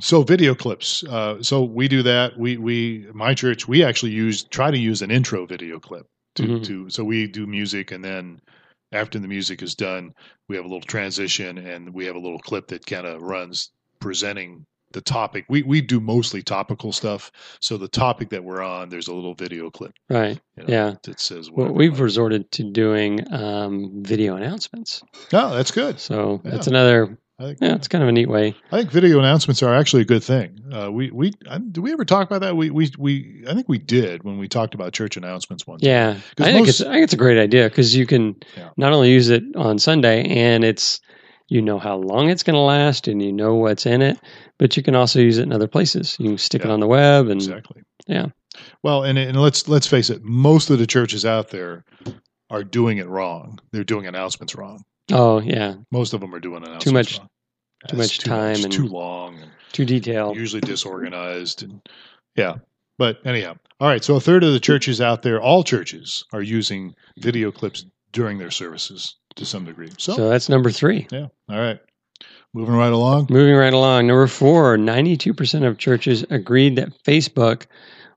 so 0.00 0.22
video 0.22 0.54
clips. 0.54 1.04
Uh, 1.04 1.42
so 1.42 1.62
we 1.64 1.88
do 1.88 2.02
that. 2.02 2.38
We 2.38 2.56
we 2.56 3.06
my 3.14 3.34
church 3.34 3.66
we 3.68 3.84
actually 3.84 4.12
use 4.12 4.44
try 4.44 4.70
to 4.70 4.78
use 4.78 5.02
an 5.02 5.10
intro 5.10 5.46
video 5.46 5.78
clip 5.80 6.06
to 6.36 6.42
Mhm. 6.42 6.64
to 6.64 6.90
so 6.90 7.04
we 7.04 7.26
do 7.28 7.46
music 7.46 7.92
and 7.92 8.04
then 8.04 8.40
after 8.92 9.18
the 9.20 9.28
music 9.28 9.62
is 9.62 9.74
done 9.76 10.12
we 10.48 10.56
have 10.56 10.64
a 10.64 10.68
little 10.68 10.80
transition 10.80 11.58
and 11.58 11.94
we 11.94 12.06
have 12.06 12.16
a 12.16 12.18
little 12.18 12.40
clip 12.40 12.68
that 12.68 12.84
kind 12.84 13.06
of 13.06 13.22
runs 13.22 13.70
presenting 14.00 14.66
the 14.94 15.02
topic. 15.02 15.44
We 15.50 15.62
we 15.62 15.82
do 15.82 16.00
mostly 16.00 16.42
topical 16.42 16.90
stuff. 16.92 17.30
So 17.60 17.76
the 17.76 17.88
topic 17.88 18.30
that 18.30 18.42
we're 18.42 18.62
on, 18.62 18.88
there's 18.88 19.08
a 19.08 19.14
little 19.14 19.34
video 19.34 19.70
clip. 19.70 19.92
right. 20.08 20.40
You 20.56 20.62
know, 20.62 20.72
Yeah. 20.72 20.94
That 21.02 21.20
says 21.20 21.50
Well, 21.50 21.70
we've 21.72 22.00
resorted 22.00 22.50
to 22.52 22.64
doing 22.64 23.20
um, 23.32 24.02
video 24.02 24.36
announcements. 24.36 25.02
oh 25.32 25.54
that's 25.54 25.70
good. 25.70 26.00
So 26.00 26.40
Yeah. 26.44 26.52
that's 26.52 26.66
another, 26.66 27.18
I 27.38 27.44
think 27.46 27.58
yeah, 27.60 27.74
it's 27.74 27.88
kind 27.88 28.02
of 28.02 28.08
a 28.08 28.12
neat 28.12 28.28
way. 28.28 28.54
I 28.72 28.78
think 28.78 28.90
video 28.92 29.18
announcements 29.18 29.62
are 29.62 29.74
actually 29.74 30.02
a 30.02 30.06
good 30.06 30.22
thing. 30.24 30.58
Uh, 30.72 30.90
we 30.92 31.10
we 31.10 31.32
I, 31.50 31.58
did 31.58 31.78
we 31.78 31.92
ever 31.92 32.04
talk 32.04 32.26
about 32.28 32.40
that? 32.42 32.56
We 32.56 32.70
we 32.70 32.90
we 32.98 33.44
I 33.48 33.54
think 33.54 33.68
we 33.68 33.78
did 33.78 34.22
when 34.22 34.38
we 34.38 34.46
talked 34.48 34.74
about 34.74 34.92
church 34.92 35.16
announcements 35.16 35.66
once. 35.66 35.82
Yeah, 35.82 36.16
I 36.38 36.44
think, 36.44 36.58
most- 36.60 36.68
it's, 36.68 36.80
I 36.88 36.92
think 36.92 37.04
it's 37.04 37.12
a 37.12 37.16
great 37.18 37.38
idea 37.38 37.68
because 37.68 37.94
you 37.96 38.06
can 38.06 38.36
Yeah. 38.56 38.70
not 38.76 38.92
only 38.92 39.10
use 39.10 39.28
it 39.30 39.42
on 39.56 39.78
Sunday 39.80 40.24
and 40.28 40.64
it's, 40.64 41.00
you 41.48 41.60
know 41.62 41.78
how 41.78 41.96
long 41.96 42.30
it's 42.30 42.42
going 42.42 42.54
to 42.54 42.60
last 42.60 43.06
and 43.08 43.22
you 43.22 43.32
know 43.32 43.54
what's 43.54 43.86
in 43.86 44.02
it, 44.02 44.18
but 44.58 44.76
you 44.76 44.82
can 44.82 44.94
also 44.94 45.20
use 45.20 45.38
it 45.38 45.42
in 45.42 45.52
other 45.52 45.68
places. 45.68 46.16
You 46.18 46.30
can 46.30 46.38
stick 46.38 46.64
it 46.64 46.70
on 46.70 46.80
the 46.80 46.86
web 46.86 47.28
and 47.28 47.40
exactly. 47.40 47.82
Yeah. 48.06 48.26
Well, 48.82 49.02
and 49.04 49.18
and 49.18 49.40
let's 49.40 49.68
let's 49.68 49.86
face 49.86 50.10
it, 50.10 50.22
most 50.22 50.70
of 50.70 50.78
the 50.78 50.86
churches 50.86 51.24
out 51.24 51.48
there 51.50 51.84
are 52.50 52.64
doing 52.64 52.98
it 52.98 53.08
wrong. 53.08 53.58
They're 53.72 53.84
doing 53.84 54.06
announcements 54.06 54.54
wrong. 54.54 54.82
oh 55.12 55.40
yeah, 55.40 55.74
Most 55.90 56.12
of 56.14 56.20
them 56.20 56.34
are 56.34 56.40
doing 56.40 56.62
announcements 56.64 56.84
too 56.84 56.92
much- 56.92 57.18
wrong. 57.18 57.28
too 57.88 57.96
much 57.96 58.18
time 58.20 58.52
much, 58.52 58.64
and- 58.64 58.72
too 58.72 58.86
long, 58.86 59.38
and 59.40 59.50
too 59.72 59.84
detailed. 59.84 60.36
usually 60.36 60.60
disorganized, 60.60 61.62
and 61.62 61.80
yeah. 62.36 62.54
But 62.96 63.18
anyhow, 63.26 63.56
all 63.80 63.88
right. 63.88 64.04
So 64.04 64.14
a 64.16 64.20
third 64.20 64.44
of 64.44 64.52
the 64.52 64.60
churches 64.60 65.00
out 65.00 65.22
there, 65.22 65.42
all 65.42 65.64
churches, 65.64 66.24
are 66.32 66.42
using 66.42 66.94
video 67.18 67.50
clips 67.50 67.84
during 68.12 68.38
their 68.38 68.52
services 68.52 69.16
to 69.36 69.44
some 69.44 69.64
degree. 69.64 69.90
So, 69.98 70.14
So 70.14 70.28
that's 70.28 70.48
number 70.48 70.70
three. 70.70 71.06
yeah, 71.10 71.28
all 71.48 71.58
right. 71.58 71.80
Moving 72.52 72.76
right 72.76 72.92
along. 72.92 73.26
Moving 73.30 73.56
right 73.56 73.72
along, 73.72 74.06
number 74.06 74.28
four 74.28 74.76
92% 74.76 75.66
of 75.66 75.78
churches 75.78 76.24
agreed 76.30 76.76
that 76.76 76.92
Facebook 77.02 77.66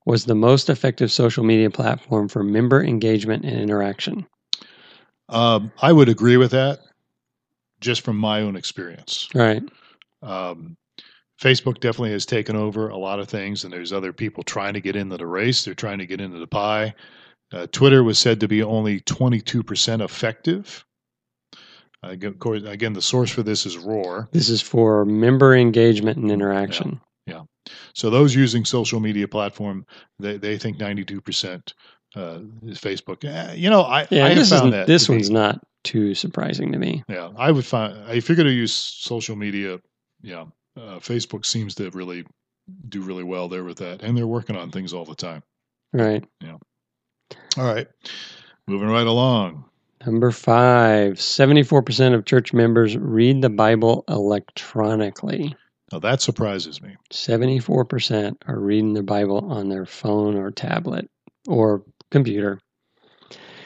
was 0.05 0.25
the 0.25 0.35
most 0.35 0.69
effective 0.69 1.11
social 1.11 1.43
media 1.43 1.69
platform 1.69 2.29
for 2.29 2.43
member 2.43 2.83
engagement 2.83 3.43
and 3.43 3.59
interaction. 3.59 4.25
Um, 5.29 5.71
I 5.81 5.91
would 5.91 6.07
agree 6.07 6.37
with 6.37 6.51
that, 6.51 6.79
just 7.81 8.01
from 8.01 8.15
my 8.15 8.41
own 8.41 8.55
experience. 8.55 9.27
Right. 9.33 9.63
Um, 10.21 10.77
Facebook 11.41 11.79
definitely 11.79 12.11
has 12.11 12.25
taken 12.25 12.55
over 12.55 12.89
a 12.89 12.97
lot 12.97 13.19
of 13.19 13.27
things, 13.27 13.63
and 13.63 13.73
there's 13.73 13.91
other 13.91 14.13
people 14.13 14.43
trying 14.43 14.73
to 14.73 14.81
get 14.81 14.95
into 14.95 15.17
the 15.17 15.27
race. 15.27 15.65
They're 15.65 15.73
trying 15.73 15.99
to 15.99 16.05
get 16.05 16.21
into 16.21 16.39
the 16.39 16.47
pie. 16.47 16.93
Uh, 17.51 17.67
Twitter 17.71 18.03
was 18.03 18.17
said 18.17 18.39
to 18.39 18.47
be 18.47 18.63
only 18.63 19.01
22% 19.01 20.03
effective. 20.03 20.85
Uh, 22.07 22.11
again, 22.11 22.29
of 22.31 22.39
course- 22.39 22.63
again, 22.63 22.93
the 22.93 23.01
source 23.01 23.29
for 23.31 23.43
this 23.43 23.65
is 23.65 23.77
Roar. 23.77 24.29
This 24.31 24.49
is 24.49 24.61
for 24.61 25.05
member 25.05 25.55
engagement 25.55 26.17
and 26.17 26.31
interaction. 26.31 27.01
Yeah. 27.25 27.43
So 27.93 28.09
those 28.09 28.33
using 28.35 28.63
social 28.65 28.99
media 28.99 29.27
platform, 29.27 29.85
they, 30.19 30.37
they 30.37 30.57
think 30.57 30.77
92% 30.77 31.73
uh, 32.15 32.39
is 32.63 32.79
Facebook. 32.79 33.25
Eh, 33.25 33.53
you 33.55 33.69
know, 33.69 33.81
I, 33.81 34.07
Yeah, 34.09 34.25
I 34.27 34.33
this 34.33 34.49
found 34.49 34.73
that. 34.73 34.87
this 34.87 35.05
to 35.05 35.11
be- 35.11 35.17
one's 35.17 35.29
not 35.29 35.59
too 35.83 36.13
surprising 36.15 36.71
to 36.71 36.77
me. 36.79 37.03
Yeah, 37.09 37.29
I 37.37 37.51
would 37.51 37.65
find 37.65 38.09
if 38.15 38.29
you're 38.29 38.35
going 38.35 38.47
to 38.47 38.53
use 38.53 38.73
social 38.73 39.35
media, 39.35 39.79
yeah, 40.21 40.45
uh, 40.77 40.99
Facebook 40.99 41.45
seems 41.45 41.75
to 41.75 41.89
really 41.91 42.25
do 42.89 43.01
really 43.01 43.23
well 43.23 43.47
there 43.49 43.63
with 43.63 43.77
that, 43.79 44.01
and 44.03 44.17
they're 44.17 44.27
working 44.27 44.55
on 44.55 44.71
things 44.71 44.93
all 44.93 45.05
the 45.05 45.15
time. 45.15 45.43
Right. 45.93 46.23
Yeah. 46.41 46.57
All 47.57 47.65
right, 47.65 47.87
moving 48.67 48.87
right 48.89 49.07
along. 49.07 49.65
Number 50.07 50.31
five 50.31 51.15
74% 51.15 52.13
of 52.15 52.23
church 52.23 52.53
members 52.53 52.95
read 52.95 53.41
the 53.41 53.49
Bible 53.49 54.05
electronically. 54.07 55.53
Now 55.91 55.99
that 55.99 56.21
surprises 56.21 56.81
me. 56.81 56.95
74% 57.11 58.37
are 58.47 58.57
reading 58.57 58.93
the 58.93 59.03
Bible 59.03 59.51
on 59.51 59.67
their 59.67 59.85
phone 59.85 60.37
or 60.37 60.49
tablet 60.51 61.09
or 61.45 61.83
computer. 62.09 62.61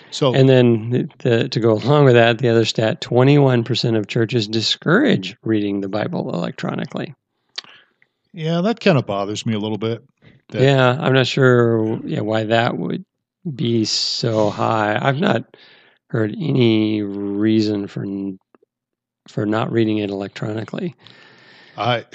So 0.09 0.33
And 0.33 0.49
then 0.49 0.89
the, 0.89 1.09
the, 1.19 1.49
to 1.49 1.59
go 1.59 1.73
along 1.73 2.05
with 2.05 2.15
that, 2.15 2.39
the 2.39 2.49
other 2.49 2.65
stat 2.65 3.01
21% 3.01 3.95
of 3.95 4.07
churches 4.07 4.47
discourage 4.47 5.37
reading 5.43 5.81
the 5.81 5.89
Bible 5.89 6.33
electronically. 6.33 7.13
yeah, 8.33 8.61
that 8.61 8.79
kind 8.79 8.97
of 8.97 9.05
bothers 9.05 9.45
me 9.45 9.53
a 9.53 9.59
little 9.59 9.77
bit. 9.77 10.03
That- 10.49 10.63
yeah, 10.63 10.97
I'm 10.99 11.13
not 11.13 11.27
sure 11.27 11.99
yeah, 12.03 12.21
why 12.21 12.45
that 12.45 12.79
would 12.79 13.05
be 13.55 13.85
so 13.85 14.49
high. 14.49 14.97
I've 14.99 15.19
not 15.19 15.55
heard 16.11 16.35
any 16.37 17.01
reason 17.01 17.87
for 17.87 18.05
for 19.29 19.45
not 19.45 19.71
reading 19.71 19.99
it 19.99 20.09
electronically. 20.09 20.93
I, 21.77 22.05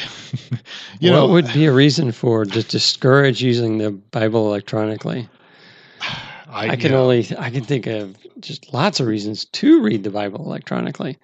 you 1.01 1.11
what 1.11 1.17
know, 1.17 1.29
would 1.29 1.53
be 1.55 1.65
a 1.65 1.73
reason 1.73 2.13
for 2.13 2.45
to 2.45 2.63
discourage 2.63 3.43
using 3.43 3.79
the 3.79 3.91
Bible 3.91 4.49
electronically? 4.49 5.29
I, 6.49 6.71
I 6.71 6.77
can 6.77 6.93
know, 6.93 7.05
only 7.05 7.27
I 7.39 7.49
can 7.49 7.65
think 7.65 7.87
of 7.87 8.17
just 8.39 8.73
lots 8.73 9.01
of 9.01 9.07
reasons 9.07 9.47
to 9.47 9.83
read 9.83 10.05
the 10.05 10.11
Bible 10.11 10.45
electronically. 10.45 11.19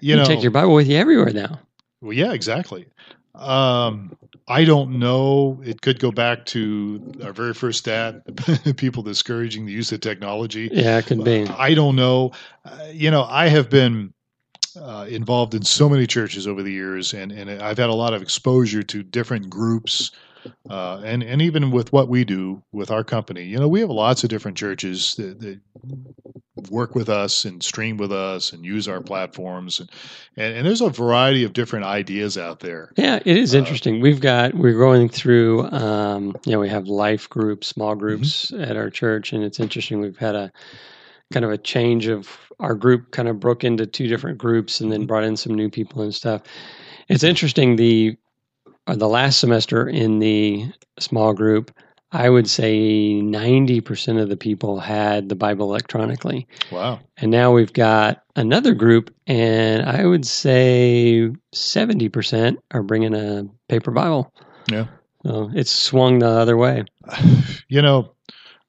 you 0.00 0.14
You, 0.14 0.16
know, 0.16 0.24
take 0.24 0.42
your 0.42 0.50
Bible 0.50 0.74
with 0.74 0.88
you 0.88 0.96
everywhere 0.96 1.32
now. 1.32 1.60
Well, 2.00 2.12
yeah, 2.12 2.32
exactly. 2.32 2.86
Um, 3.36 4.16
I 4.46 4.64
don't 4.64 4.98
know. 4.98 5.62
It 5.64 5.80
could 5.80 5.98
go 5.98 6.10
back 6.10 6.44
to 6.46 7.14
our 7.24 7.32
very 7.32 7.54
first 7.54 7.78
stat: 7.78 8.22
people 8.76 9.02
discouraging 9.02 9.64
the 9.64 9.72
use 9.72 9.90
of 9.92 10.00
technology. 10.00 10.68
Yeah, 10.70 10.98
it 10.98 11.06
could 11.06 11.24
be. 11.24 11.46
I 11.46 11.74
don't 11.74 11.96
know. 11.96 12.32
Uh, 12.64 12.88
you 12.92 13.10
know, 13.10 13.24
I 13.24 13.48
have 13.48 13.70
been 13.70 14.12
uh, 14.80 15.06
involved 15.08 15.54
in 15.54 15.62
so 15.62 15.88
many 15.88 16.06
churches 16.06 16.46
over 16.46 16.62
the 16.62 16.72
years, 16.72 17.14
and, 17.14 17.32
and 17.32 17.50
I've 17.62 17.78
had 17.78 17.90
a 17.90 17.94
lot 17.94 18.12
of 18.12 18.22
exposure 18.22 18.82
to 18.82 19.02
different 19.02 19.48
groups. 19.48 20.10
Uh, 20.68 21.00
and, 21.04 21.22
and 21.22 21.40
even 21.40 21.70
with 21.70 21.90
what 21.92 22.08
we 22.08 22.22
do 22.22 22.62
with 22.70 22.90
our 22.90 23.02
company, 23.02 23.44
you 23.44 23.58
know, 23.58 23.68
we 23.68 23.80
have 23.80 23.88
lots 23.88 24.24
of 24.24 24.30
different 24.30 24.58
churches 24.58 25.14
that, 25.14 25.40
that 25.40 25.60
work 26.70 26.94
with 26.94 27.08
us 27.08 27.44
and 27.44 27.62
stream 27.62 27.96
with 27.96 28.12
us 28.12 28.52
and 28.52 28.64
use 28.64 28.88
our 28.88 29.00
platforms. 29.00 29.80
And, 29.80 29.90
and, 30.36 30.56
and 30.56 30.66
there's 30.66 30.80
a 30.80 30.90
variety 30.90 31.44
of 31.44 31.52
different 31.52 31.84
ideas 31.84 32.38
out 32.38 32.60
there. 32.60 32.92
Yeah, 32.96 33.20
it 33.24 33.36
is 33.36 33.54
Uh, 33.54 33.58
interesting. 33.58 34.00
We've 34.00 34.20
got 34.20 34.54
we're 34.54 34.78
going 34.78 35.08
through 35.08 35.64
um, 35.70 36.36
you 36.46 36.52
know, 36.52 36.60
we 36.60 36.68
have 36.68 36.86
life 36.88 37.28
groups, 37.28 37.68
Mm-hmm. 37.68 37.74
small 37.80 37.94
groups 37.96 38.52
at 38.52 38.76
our 38.76 38.90
church, 38.90 39.32
and 39.32 39.44
it's 39.44 39.60
interesting. 39.60 40.00
We've 40.00 40.18
had 40.18 40.34
a 40.34 40.52
kind 41.32 41.44
of 41.44 41.50
a 41.50 41.58
change 41.58 42.06
of 42.06 42.28
our 42.60 42.74
group 42.74 43.10
kind 43.10 43.28
of 43.28 43.40
broke 43.40 43.64
into 43.64 43.86
two 43.86 44.06
different 44.08 44.38
groups 44.38 44.80
and 44.80 44.90
Mm-hmm. 44.90 45.00
then 45.00 45.06
brought 45.06 45.24
in 45.24 45.36
some 45.36 45.54
new 45.54 45.70
people 45.70 46.02
and 46.02 46.14
stuff. 46.14 46.42
It's 47.08 47.24
interesting 47.24 47.76
the 47.76 48.16
uh, 48.86 48.96
the 48.96 49.08
last 49.08 49.40
semester 49.40 49.88
in 49.88 50.18
the 50.18 50.70
small 50.98 51.32
group, 51.34 51.70
I 52.14 52.30
would 52.30 52.48
say 52.48 53.20
90% 53.20 54.22
of 54.22 54.28
the 54.28 54.36
people 54.36 54.78
had 54.78 55.28
the 55.28 55.34
Bible 55.34 55.66
electronically. 55.66 56.46
Wow. 56.70 57.00
And 57.16 57.32
now 57.32 57.52
we've 57.52 57.72
got 57.72 58.22
another 58.36 58.72
group, 58.72 59.12
and 59.26 59.82
I 59.84 60.06
would 60.06 60.24
say 60.24 61.28
70% 61.52 62.56
are 62.70 62.82
bringing 62.84 63.14
a 63.14 63.48
paper 63.68 63.90
Bible. 63.90 64.32
Yeah. 64.70 64.86
So 65.26 65.50
it's 65.54 65.72
swung 65.72 66.20
the 66.20 66.28
other 66.28 66.56
way. 66.56 66.84
you 67.68 67.82
know, 67.82 68.14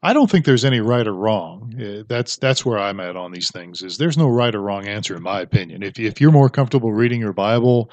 I 0.01 0.13
don't 0.13 0.29
think 0.29 0.45
there's 0.45 0.65
any 0.65 0.79
right 0.79 1.05
or 1.05 1.13
wrong. 1.13 1.73
Uh, 1.79 2.03
That's 2.07 2.37
that's 2.37 2.65
where 2.65 2.79
I'm 2.79 2.99
at 2.99 3.15
on 3.15 3.31
these 3.31 3.51
things. 3.51 3.83
Is 3.83 3.97
there's 3.97 4.17
no 4.17 4.27
right 4.27 4.53
or 4.53 4.61
wrong 4.61 4.87
answer 4.87 5.15
in 5.15 5.23
my 5.23 5.41
opinion. 5.41 5.83
If 5.83 5.99
if 5.99 6.21
you're 6.21 6.31
more 6.31 6.49
comfortable 6.49 6.93
reading 6.93 7.21
your 7.21 7.33
Bible, 7.33 7.89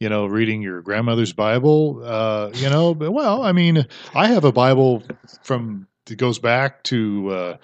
you 0.00 0.08
know, 0.08 0.26
reading 0.26 0.62
your 0.62 0.82
grandmother's 0.82 1.32
Bible, 1.32 2.02
uh, 2.04 2.50
you 2.54 2.68
know, 2.68 2.94
but 2.94 3.12
well, 3.12 3.42
I 3.42 3.52
mean, 3.52 3.86
I 4.14 4.28
have 4.28 4.44
a 4.44 4.52
Bible 4.52 5.02
from 5.42 5.86
that 6.06 6.16
goes 6.16 6.38
back 6.38 6.82
to 6.84 7.30
uh, 7.30 7.56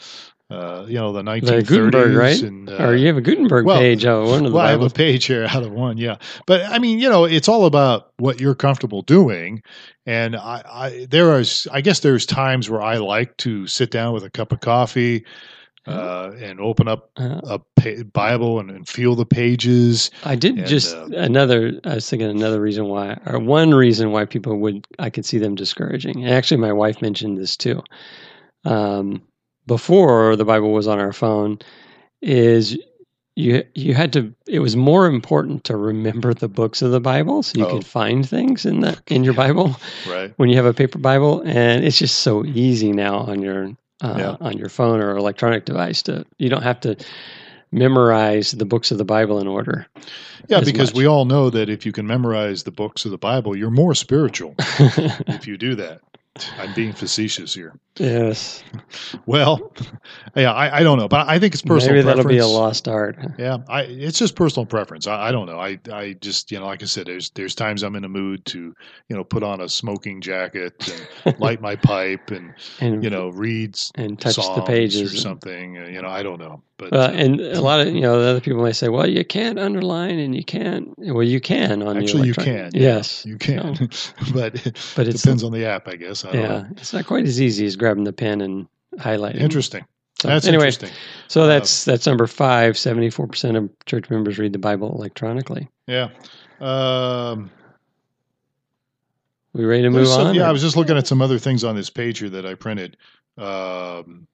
uh, 0.50 0.87
you 0.88 0.94
know 0.94 1.12
the 1.12 1.23
1930s, 1.23 1.66
Gutenberg, 1.66 2.16
right? 2.16 2.42
And, 2.42 2.70
uh, 2.70 2.76
or 2.76 2.94
you 2.94 3.06
have 3.08 3.16
a 3.16 3.20
Gutenberg 3.20 3.66
well, 3.66 3.78
page 3.78 4.06
of 4.06 4.28
one 4.28 4.47
of 4.47 4.52
the 4.52 4.56
well, 4.56 4.66
I 4.66 4.70
have 4.70 4.82
a 4.82 4.88
page 4.88 5.26
here 5.26 5.44
out 5.44 5.62
of 5.62 5.73
one, 5.73 5.99
yeah. 5.99 6.16
But 6.47 6.62
I 6.62 6.78
mean, 6.78 6.99
you 6.99 7.08
know, 7.08 7.25
it's 7.25 7.49
all 7.49 7.66
about 7.66 8.12
what 8.16 8.40
you're 8.40 8.54
comfortable 8.54 9.02
doing. 9.02 9.62
And 10.06 10.37
I, 10.37 10.62
I 10.64 11.06
there 11.11 11.38
is, 11.38 11.68
I 11.70 11.82
guess, 11.82 12.00
there's 12.00 12.25
times 12.25 12.70
where 12.70 12.80
I 12.80 12.97
like 12.97 13.37
to 13.38 13.66
sit 13.66 13.90
down 13.90 14.14
with 14.14 14.25
a 14.25 14.30
cup 14.30 14.52
of 14.52 14.61
coffee 14.61 15.26
uh, 15.88 16.33
and 16.40 16.61
open 16.61 16.88
up 16.88 17.11
Uh, 17.16 17.40
a 17.45 17.59
pa- 17.80 18.02
Bible 18.12 18.61
and, 18.61 18.71
and 18.71 18.88
feel 18.88 19.14
the 19.14 19.26
pages. 19.26 20.11
I 20.25 20.37
did 20.37 20.59
And, 20.59 20.66
just 20.66 20.95
uh, 20.95 21.07
another. 21.16 21.80
I 21.85 21.95
was 21.97 22.09
thinking 22.09 22.28
another 22.30 22.61
reason 22.61 22.87
why, 22.87 23.18
or 23.26 23.38
one 23.38 23.73
reason 23.75 24.11
why 24.12 24.25
people 24.25 24.59
would 24.59 24.87
I 24.99 25.11
could 25.11 25.25
see 25.25 25.38
them 25.38 25.54
discouraging. 25.54 26.25
And 26.25 26.33
actually, 26.35 26.59
my 26.61 26.73
wife 26.73 27.00
mentioned 27.02 27.38
this 27.38 27.57
too. 27.57 27.83
Um, 28.64 29.23
before 29.66 30.37
the 30.37 30.45
Bible 30.45 30.73
was 30.73 30.87
on 30.87 30.99
our 30.99 31.12
phone, 31.12 31.59
is 32.23 32.76
you 33.37 33.62
you 33.75 33.95
had 33.95 34.12
to. 34.14 34.35
It 34.49 34.59
was 34.61 34.75
more 34.76 35.07
important 35.07 35.64
to 35.64 35.76
remember 35.76 36.35
the 36.35 36.49
books 36.49 36.83
of 36.83 36.90
the 36.90 37.00
Bible 37.00 37.42
so 37.42 37.59
you 37.59 37.66
Oh. 37.66 37.75
could 37.76 37.87
find 37.87 38.28
things 38.28 38.66
in 38.66 38.80
the 38.80 38.99
in 39.07 39.23
your 39.25 39.35
Bible 39.35 39.76
Right. 40.09 40.33
when 40.38 40.49
you 40.49 40.57
have 40.57 40.66
a 40.66 40.75
paper 40.75 40.99
Bible, 40.99 41.42
and 41.45 41.85
it's 41.85 41.99
just 41.99 42.18
so 42.21 42.45
easy 42.45 42.92
now 42.92 43.18
on 43.18 43.40
your 43.42 43.71
uh, 44.00 44.14
Yeah. 44.18 44.36
on 44.40 44.58
your 44.58 44.68
phone 44.68 45.00
or 45.00 45.16
electronic 45.16 45.64
device 45.64 46.02
to 46.04 46.24
you 46.38 46.48
don't 46.48 46.62
have 46.62 46.80
to 46.80 46.96
memorize 47.70 48.52
the 48.52 48.64
books 48.64 48.90
of 48.90 48.98
the 48.98 49.04
Bible 49.04 49.38
in 49.40 49.46
order. 49.46 49.86
Yeah, 50.48 50.60
because 50.60 50.90
much. 50.90 50.96
we 50.98 51.06
all 51.06 51.24
know 51.26 51.50
that 51.50 51.68
if 51.68 51.84
you 51.84 51.92
can 51.92 52.06
memorize 52.06 52.62
the 52.62 52.70
books 52.70 53.04
of 53.04 53.10
the 53.10 53.18
Bible, 53.18 53.54
you're 53.56 53.70
more 53.70 53.94
spiritual 53.94 54.54
if 54.58 55.46
you 55.46 55.58
do 55.58 55.74
that. 55.76 56.00
I'm 56.58 56.73
being 56.73 56.92
facetious 56.92 57.54
here. 57.54 57.75
yes, 57.99 58.62
Well, 59.26 59.73
yeah, 60.37 60.52
I, 60.52 60.78
I 60.78 60.82
don't 60.82 60.99
know, 60.99 61.08
but 61.08 61.28
I 61.28 61.38
think 61.38 61.54
it's 61.54 61.62
personal 61.62 61.97
maybe 61.97 62.06
that'll 62.06 62.25
be 62.25 62.38
a 62.38 62.47
lost 62.47 62.88
art. 62.88 63.16
Yeah, 63.38 63.58
I 63.68 63.82
it's 63.82 64.18
just 64.18 64.37
personal 64.37 64.66
preference. 64.66 65.06
I, 65.06 65.28
I 65.28 65.32
don't 65.32 65.47
know. 65.47 65.58
I 65.58 65.78
I 65.92 66.14
just 66.20 66.50
you 66.50 66.58
know, 66.61 66.66
like 66.66 66.82
I 66.82 66.87
said, 66.87 67.06
there's 67.06 67.30
there's 67.30 67.54
times 67.54 67.82
I'm 67.82 67.97
in 67.97 68.04
a 68.04 68.08
mood 68.08 68.44
to 68.47 68.75
you 69.08 69.16
know 69.16 69.25
put 69.25 69.42
on 69.42 69.61
a 69.61 69.68
smoking 69.68 70.20
jacket 70.20 70.75
and 71.25 71.38
light 71.38 71.61
my 71.61 71.76
pipe 71.76 72.30
and 72.30 72.54
and 72.80 73.02
you 73.02 73.11
know 73.11 73.30
read 73.30 73.76
and 73.97 74.18
touch 74.20 74.37
the 74.37 74.62
pages 74.62 75.12
or 75.14 75.16
something. 75.16 75.78
uh, 75.78 75.87
You 75.87 76.02
know, 76.02 76.08
I 76.08 76.23
don't 76.23 76.38
know, 76.38 76.62
but 76.78 76.92
Uh, 76.92 76.97
uh, 76.97 77.11
and 77.14 77.40
a 77.40 77.61
lot 77.61 77.80
of 77.80 77.92
you 77.92 78.00
know 78.00 78.23
the 78.23 78.28
other 78.28 78.40
people 78.40 78.62
may 78.62 78.73
say, 78.73 78.88
well, 78.88 79.06
you 79.08 79.25
can't 79.25 79.58
underline 79.58 80.18
and 80.18 80.35
you 80.35 80.44
can't. 80.44 80.94
Well, 80.99 81.23
you 81.25 81.40
can 81.40 81.82
on 81.82 81.97
actually 81.99 82.28
you 82.28 82.35
can. 82.35 82.70
Yes, 82.73 83.26
you 83.26 83.37
can, 83.37 83.75
but 84.32 84.52
but 84.97 85.08
it 85.08 85.16
depends 85.16 85.42
on 85.44 85.52
the 85.52 85.66
app, 85.66 85.88
I 85.88 85.97
guess. 85.97 86.25
I 86.25 86.32
don't 86.32 86.40
yeah, 86.42 86.49
know. 86.49 86.66
it's 86.73 86.92
not 86.92 87.06
quite 87.06 87.26
as 87.26 87.40
easy 87.40 87.66
as 87.66 87.76
grabbing 87.76 88.04
the 88.04 88.12
pen 88.12 88.40
and 88.40 88.66
highlighting. 88.97 89.40
Interesting. 89.40 89.85
So, 90.23 90.26
That's 90.26 90.49
anyway, 90.49 90.66
interesting. 90.66 90.90
so 91.28 91.47
that's 91.47 91.85
that's 91.85 92.04
number 92.06 92.26
five. 92.26 92.76
Seventy-four 92.76 93.28
percent 93.28 93.56
of 93.56 93.70
church 93.87 94.11
members 94.11 94.37
read 94.38 94.52
the 94.52 94.58
Bible 94.58 94.92
electronically. 94.97 95.68
Yeah. 95.87 96.08
Um, 96.61 97.50
We 99.52 99.64
ready 99.64 99.82
to 99.82 99.90
move 99.90 100.08
some- 100.08 100.28
on? 100.28 100.35
yeah, 100.35 100.42
or- 100.42 100.47
I 100.47 100.52
was 100.52 100.61
just 100.62 100.76
looking 100.76 100.97
at 100.97 101.06
some 101.06 101.23
other 101.23 101.38
things 101.38 101.62
on 101.64 101.76
this 101.76 101.90
page 101.90 102.18
here 102.18 102.30
that 102.30 102.44
I 102.47 102.54
printed. 102.54 102.97
Um, 103.37 104.26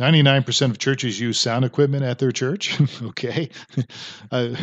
99% 0.00 0.70
of 0.70 0.78
churches 0.78 1.18
use 1.18 1.38
sound 1.38 1.64
equipment 1.64 2.04
at 2.04 2.18
their 2.18 2.30
church. 2.30 2.80
okay. 3.02 3.50
Uh, 4.30 4.54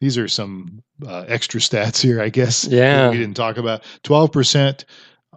these 0.00 0.16
are 0.16 0.28
some 0.28 0.82
uh, 1.06 1.24
extra 1.26 1.60
stats 1.60 2.00
here, 2.00 2.22
I 2.22 2.28
guess. 2.28 2.64
that 2.64 2.76
Yeah. 2.76 3.10
We 3.10 3.18
didn't 3.18 3.36
talk 3.36 3.56
about 3.56 3.82
12%, 4.04 4.84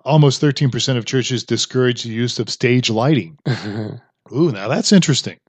almost 0.05 0.41
13% 0.41 0.97
of 0.97 1.05
churches 1.05 1.43
discourage 1.43 2.03
the 2.03 2.11
use 2.11 2.39
of 2.39 2.49
stage 2.49 2.89
lighting. 2.89 3.37
Ooh, 4.33 4.51
now 4.51 4.67
that's 4.67 4.91
interesting. 4.91 5.39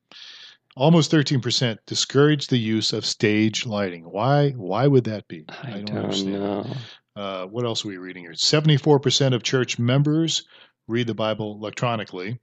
Almost 0.76 1.10
13% 1.10 1.78
discourage 1.86 2.46
the 2.46 2.58
use 2.58 2.92
of 2.92 3.04
stage 3.04 3.66
lighting. 3.66 4.04
Why 4.04 4.50
why 4.50 4.86
would 4.86 5.04
that 5.04 5.26
be? 5.26 5.44
I 5.48 5.80
don't 5.80 6.24
know. 6.24 6.66
Uh, 7.16 7.46
what 7.46 7.64
else 7.64 7.84
are 7.84 7.88
we 7.88 7.96
reading 7.96 8.22
here? 8.22 8.32
74% 8.32 9.34
of 9.34 9.42
church 9.42 9.80
members 9.80 10.46
read 10.86 11.08
the 11.08 11.14
Bible 11.14 11.58
electronically. 11.60 12.38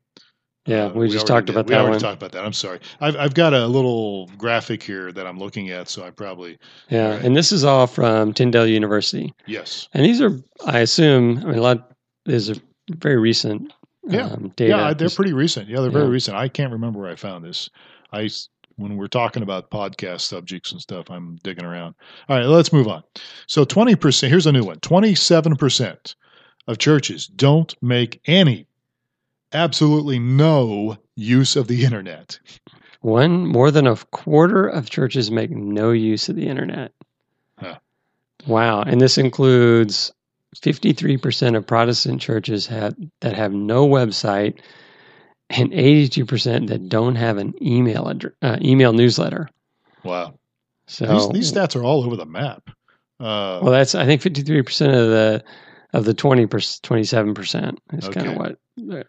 Yeah, 0.66 0.86
Uh, 0.86 0.94
we, 0.94 1.10
just 1.10 1.28
talked 1.28 1.48
did- 1.48 1.54
about 1.56 1.68
we 1.68 1.72
that 1.76 1.82
already 1.82 1.92
one. 1.94 2.00
talked 2.00 2.18
about 2.18 2.32
that. 2.32 2.44
I'm 2.44 2.54
sorry. 2.54 2.80
I've, 3.00 3.16
I've 3.18 3.34
got 3.36 3.54
a 3.54 3.68
little 3.68 4.28
graphic 4.38 4.82
here 4.82 5.12
that 5.12 5.28
I'm 5.28 5.38
looking 5.38 5.70
at, 5.70 5.90
so 5.90 6.04
I 6.04 6.10
probably 6.10 6.58
yeah, 6.90 7.12
Right. 7.16 7.24
and 7.24 7.36
this 7.36 7.52
is 7.52 7.64
all 7.64 7.86
from 7.88 8.34
Tyndale 8.34 8.66
University. 8.68 9.34
yes. 9.46 9.88
And 9.94 10.04
these 10.06 10.22
are, 10.22 10.40
I 10.66 10.80
assume, 10.80 11.38
I 11.40 11.46
mean, 11.46 11.60
a 11.60 11.62
lot. 11.62 11.92
These 12.26 12.50
are 12.50 12.56
very 12.90 13.18
recent 13.18 13.72
Yeah. 14.08 14.26
um, 14.30 14.52
data. 14.56 14.70
Yeah, 14.76 14.94
they're 14.94 15.10
pretty 15.10 15.34
recent. 15.34 15.70
Yeah, 15.70 15.82
they're 15.82 15.92
very 15.92 16.06
Yeah. 16.06 16.12
recent. 16.12 16.38
I 16.38 16.48
can't 16.48 16.72
remember 16.74 17.00
where 17.00 17.12
I 17.12 17.16
found 17.16 17.46
this. 17.46 17.70
I 18.12 18.28
when 18.78 18.98
we're 18.98 19.08
talking 19.08 19.42
about 19.44 19.70
podcast 19.72 20.22
subjects 20.22 20.72
and 20.74 20.82
stuff, 20.82 21.10
I'm 21.10 21.38
digging 21.44 21.64
around. 21.64 21.96
All 22.28 22.38
right, 22.38 22.46
let's 22.46 22.74
move 22.74 22.88
on. 22.90 23.04
So 23.48 23.64
20%, 23.64 24.28
here's 24.28 24.48
a 24.48 24.52
new 24.52 24.64
one. 24.66 24.80
27% 24.80 26.16
of 26.68 26.78
churches 26.78 27.28
don't 27.28 27.74
make 27.82 28.20
any 28.26 28.68
absolutely 29.54 30.20
no 30.20 30.98
use 31.16 31.56
of 31.56 31.68
the 31.68 31.86
internet. 31.86 32.40
One 33.02 33.46
more 33.46 33.72
than 33.72 33.88
a 33.88 33.96
quarter 33.96 34.68
of 34.68 34.90
churches 34.90 35.30
make 35.30 35.52
no 35.52 35.92
use 35.92 36.28
of 36.30 36.36
the 36.36 36.48
internet. 36.48 36.92
Huh. 37.60 37.78
Wow, 38.48 38.82
and 38.82 39.00
this 39.00 39.18
includes 39.18 40.12
53% 40.56 41.56
of 41.56 41.68
Protestant 41.68 42.22
churches 42.22 42.66
have 42.68 42.96
that 43.22 43.36
have 43.36 43.54
no 43.54 43.88
website 43.88 44.60
and 45.50 45.72
82% 45.72 46.68
that 46.70 46.90
don't 46.90 47.16
have 47.16 47.38
an 47.38 47.54
email 47.62 48.08
address, 48.08 48.34
uh, 48.42 48.58
email 48.62 48.94
newsletter. 48.94 49.50
Wow. 50.04 50.40
So 50.88 51.06
these, 51.06 51.30
these 51.30 51.52
stats 51.52 51.76
are 51.76 51.84
all 51.84 52.04
over 52.04 52.16
the 52.16 52.26
map. 52.26 52.70
Uh, 53.20 53.60
well 53.62 53.72
that's 53.72 53.96
I 53.96 54.06
think 54.06 54.22
53% 54.22 54.88
of 54.88 55.10
the 55.10 55.44
of 55.94 56.06
the 56.06 56.14
20 56.14 56.46
27% 56.48 57.78
is 57.94 58.10
kind 58.10 58.28
of 58.28 58.36
what 58.36 58.58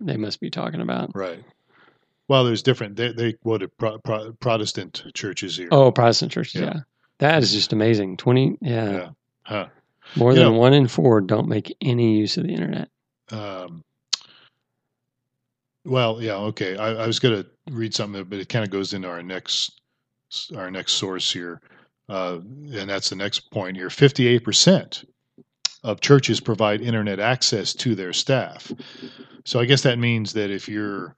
they 0.00 0.16
must 0.16 0.40
be 0.40 0.50
talking 0.50 0.80
about. 0.80 1.10
right. 1.14 1.42
Well, 2.28 2.44
there's 2.44 2.62
different. 2.64 2.96
They, 2.96 3.12
they 3.12 3.32
quoted 3.34 3.76
pro, 3.78 3.98
pro, 3.98 4.32
Protestant 4.32 5.04
churches 5.14 5.56
here. 5.56 5.68
Oh, 5.70 5.92
Protestant 5.92 6.32
churches, 6.32 6.60
Yeah. 6.60 6.72
yeah. 6.74 6.80
That 7.18 7.42
is 7.42 7.52
just 7.52 7.72
amazing. 7.72 8.16
20 8.16 8.58
yeah. 8.60 8.90
Yeah. 8.90 9.08
Huh. 9.44 9.66
More 10.16 10.32
You 10.32 10.38
than 10.40 10.52
know- 10.52 10.58
one 10.58 10.74
in 10.74 10.88
four 10.88 11.20
don't 11.20 11.46
make 11.48 11.76
any 11.80 12.18
use 12.18 12.36
of 12.36 12.42
the 12.44 12.52
internet. 12.52 12.88
Um, 13.30 13.84
well, 15.84 16.20
yeah, 16.20 16.34
okay. 16.36 16.76
I, 16.76 17.04
I 17.04 17.06
was 17.06 17.18
going 17.20 17.42
to 17.42 17.48
read 17.70 17.94
something, 17.94 18.24
but 18.24 18.38
it 18.40 18.48
kind 18.48 18.64
of 18.64 18.70
goes 18.70 18.92
into 18.92 19.08
our 19.08 19.22
next 19.22 19.80
our 20.56 20.70
next 20.70 20.94
source 20.94 21.32
here, 21.32 21.60
uh, 22.08 22.38
and 22.40 22.90
that's 22.90 23.08
the 23.10 23.16
next 23.16 23.50
point 23.52 23.76
here. 23.76 23.88
Fifty-eight 23.90 24.42
percent 24.42 25.04
of 25.86 26.00
churches 26.00 26.40
provide 26.40 26.80
internet 26.80 27.20
access 27.20 27.72
to 27.74 27.94
their 27.94 28.12
staff. 28.12 28.72
So 29.44 29.60
I 29.60 29.64
guess 29.66 29.82
that 29.82 29.98
means 29.98 30.32
that 30.32 30.50
if 30.50 30.68
you're 30.68 31.14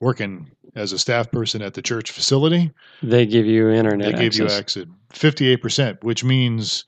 working 0.00 0.50
as 0.76 0.92
a 0.92 0.98
staff 0.98 1.30
person 1.30 1.60
at 1.62 1.74
the 1.74 1.82
church 1.82 2.12
facility, 2.12 2.70
They 3.02 3.26
give 3.26 3.46
you 3.46 3.68
internet 3.70 4.12
they 4.12 4.18
give 4.18 4.26
access. 4.34 4.38
you 4.38 4.58
access. 4.58 4.84
Fifty-eight 5.12 5.60
percent, 5.62 6.04
which 6.04 6.22
means 6.22 6.84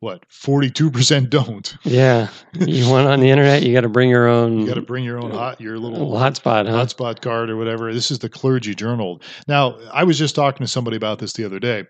what? 0.00 0.22
Forty-two 0.28 0.90
percent 0.90 1.30
don't. 1.30 1.74
Yeah. 1.82 2.28
You 2.54 2.88
want 2.90 3.08
on 3.08 3.18
the 3.20 3.30
internet, 3.30 3.62
you 3.64 3.72
got 3.72 3.80
to 3.80 3.88
bring 3.88 4.10
your 4.10 4.28
own 4.28 4.60
You 4.60 4.66
got 4.68 4.74
to 4.74 4.82
bring 4.82 5.02
your 5.04 5.18
own 5.18 5.30
hot, 5.32 5.60
your 5.60 5.78
little 5.78 6.12
hotspot, 6.12 6.68
huh? 6.68 6.84
hotspot 6.84 7.20
card 7.22 7.50
or 7.50 7.56
whatever. 7.56 7.92
This 7.92 8.10
is 8.12 8.18
the 8.20 8.28
clergy 8.28 8.74
journal. 8.74 9.20
Now, 9.48 9.78
I 9.92 10.04
was 10.04 10.18
just 10.18 10.34
talking 10.36 10.64
to 10.64 10.70
somebody 10.70 10.96
about 10.96 11.18
this 11.18 11.32
the 11.32 11.44
other 11.44 11.58
day 11.58 11.86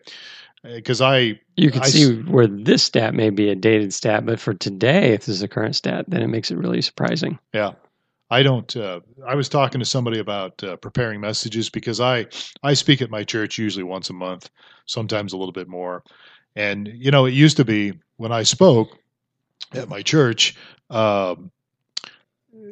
because 0.62 1.00
I 1.00 1.40
You 1.56 1.70
can 1.70 1.82
I 1.82 1.86
see 1.86 2.22
where 2.22 2.46
this 2.46 2.82
stat 2.82 3.14
may 3.14 3.30
be 3.30 3.50
a 3.50 3.54
dated 3.54 3.92
stat, 3.92 4.26
but 4.26 4.40
for 4.40 4.54
today, 4.54 5.12
if 5.12 5.20
this 5.26 5.36
is 5.36 5.42
a 5.42 5.48
current 5.48 5.76
stat, 5.76 6.06
then 6.08 6.22
it 6.22 6.28
makes 6.28 6.50
it 6.50 6.58
really 6.58 6.82
surprising. 6.82 7.38
yeah 7.52 7.72
I 8.28 8.42
don't. 8.42 8.76
Uh, 8.76 9.00
I 9.26 9.36
was 9.36 9.48
talking 9.48 9.78
to 9.78 9.84
somebody 9.84 10.18
about 10.18 10.62
uh, 10.64 10.76
preparing 10.76 11.20
messages 11.20 11.70
because 11.70 12.00
I 12.00 12.26
I 12.62 12.74
speak 12.74 13.00
at 13.00 13.10
my 13.10 13.22
church 13.22 13.56
usually 13.56 13.84
once 13.84 14.10
a 14.10 14.14
month, 14.14 14.50
sometimes 14.86 15.32
a 15.32 15.36
little 15.36 15.52
bit 15.52 15.68
more. 15.68 16.02
And 16.56 16.88
you 16.88 17.10
know, 17.10 17.26
it 17.26 17.34
used 17.34 17.58
to 17.58 17.64
be 17.64 17.92
when 18.16 18.32
I 18.32 18.42
spoke 18.42 18.98
at 19.72 19.88
my 19.88 20.02
church. 20.02 20.56
Um, 20.90 21.52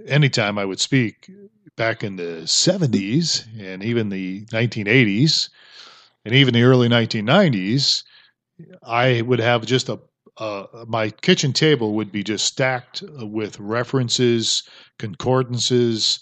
anytime 0.06 0.58
I 0.58 0.64
would 0.64 0.80
speak 0.80 1.30
back 1.76 2.04
in 2.04 2.16
the 2.16 2.42
70s 2.44 3.46
and 3.58 3.82
even 3.82 4.08
the 4.08 4.44
1980s 4.46 5.48
and 6.24 6.34
even 6.34 6.54
the 6.54 6.62
early 6.62 6.88
1990s, 6.88 8.02
I 8.82 9.22
would 9.22 9.40
have 9.40 9.66
just 9.66 9.88
a 9.88 9.98
uh, 10.36 10.66
my 10.88 11.10
kitchen 11.10 11.52
table 11.52 11.94
would 11.94 12.10
be 12.10 12.24
just 12.24 12.44
stacked 12.44 13.04
with 13.18 13.58
references, 13.60 14.64
concordances, 14.98 16.18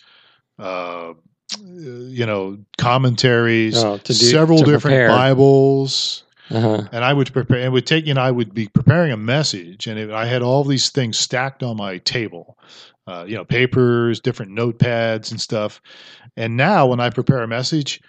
uh, 0.58 1.14
you 1.58 2.26
know, 2.26 2.58
commentaries, 2.76 3.82
Oh, 3.82 3.96
to 3.96 4.12
do- 4.12 4.14
several 4.14 4.58
different 4.58 4.82
prepare. 4.82 5.08
Bibles, 5.08 6.24
Uh-huh. 6.50 6.86
and 6.92 7.04
I 7.04 7.12
would 7.14 7.32
prepare. 7.32 7.60
It 7.60 7.72
would 7.72 7.86
take 7.86 8.06
you 8.06 8.12
know 8.14 8.20
I 8.20 8.30
would 8.30 8.52
be 8.52 8.68
preparing 8.68 9.12
a 9.12 9.16
message, 9.16 9.86
and 9.86 9.98
it, 9.98 10.10
I 10.10 10.26
had 10.26 10.42
all 10.42 10.62
these 10.64 10.90
things 10.90 11.18
stacked 11.18 11.62
on 11.62 11.78
my 11.78 11.96
table, 11.98 12.58
uh, 13.06 13.24
you 13.26 13.34
know, 13.36 13.44
papers, 13.46 14.20
different 14.20 14.52
notepads, 14.52 15.30
and 15.30 15.40
stuff. 15.40 15.80
And 16.36 16.54
now 16.56 16.86
when 16.86 17.00
I 17.00 17.08
prepare 17.08 17.42
a 17.42 17.48
message, 17.48 18.00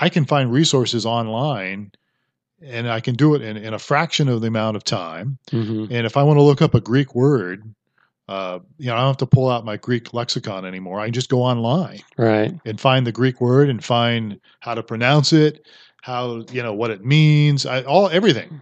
I 0.00 0.08
can 0.08 0.24
find 0.24 0.52
resources 0.52 1.04
online, 1.06 1.92
and 2.62 2.88
I 2.88 3.00
can 3.00 3.14
do 3.14 3.34
it 3.34 3.42
in, 3.42 3.56
in 3.56 3.74
a 3.74 3.78
fraction 3.78 4.28
of 4.28 4.40
the 4.40 4.48
amount 4.48 4.76
of 4.76 4.84
time. 4.84 5.38
hmm 5.50 5.86
And 5.90 6.06
if 6.06 6.16
I 6.16 6.22
want 6.22 6.38
to 6.38 6.42
look 6.42 6.62
up 6.62 6.74
a 6.74 6.80
Greek 6.80 7.14
word, 7.14 7.62
uh, 8.28 8.58
you 8.78 8.86
know, 8.86 8.94
I 8.94 8.98
don't 8.98 9.06
have 9.08 9.16
to 9.18 9.26
pull 9.26 9.48
out 9.48 9.64
my 9.64 9.76
Greek 9.76 10.12
lexicon 10.12 10.64
anymore. 10.64 11.00
I 11.00 11.06
can 11.06 11.14
just 11.14 11.30
go 11.30 11.42
online 11.42 12.00
Right. 12.18 12.54
and 12.64 12.78
find 12.80 13.06
the 13.06 13.12
Greek 13.12 13.40
word 13.40 13.70
and 13.70 13.82
find 13.82 14.38
how 14.60 14.74
to 14.74 14.82
pronounce 14.82 15.32
it, 15.32 15.66
how 16.02 16.44
you 16.50 16.62
know 16.62 16.74
what 16.74 16.90
it 16.90 17.04
means, 17.04 17.64
I, 17.64 17.82
all 17.82 18.08
everything. 18.08 18.60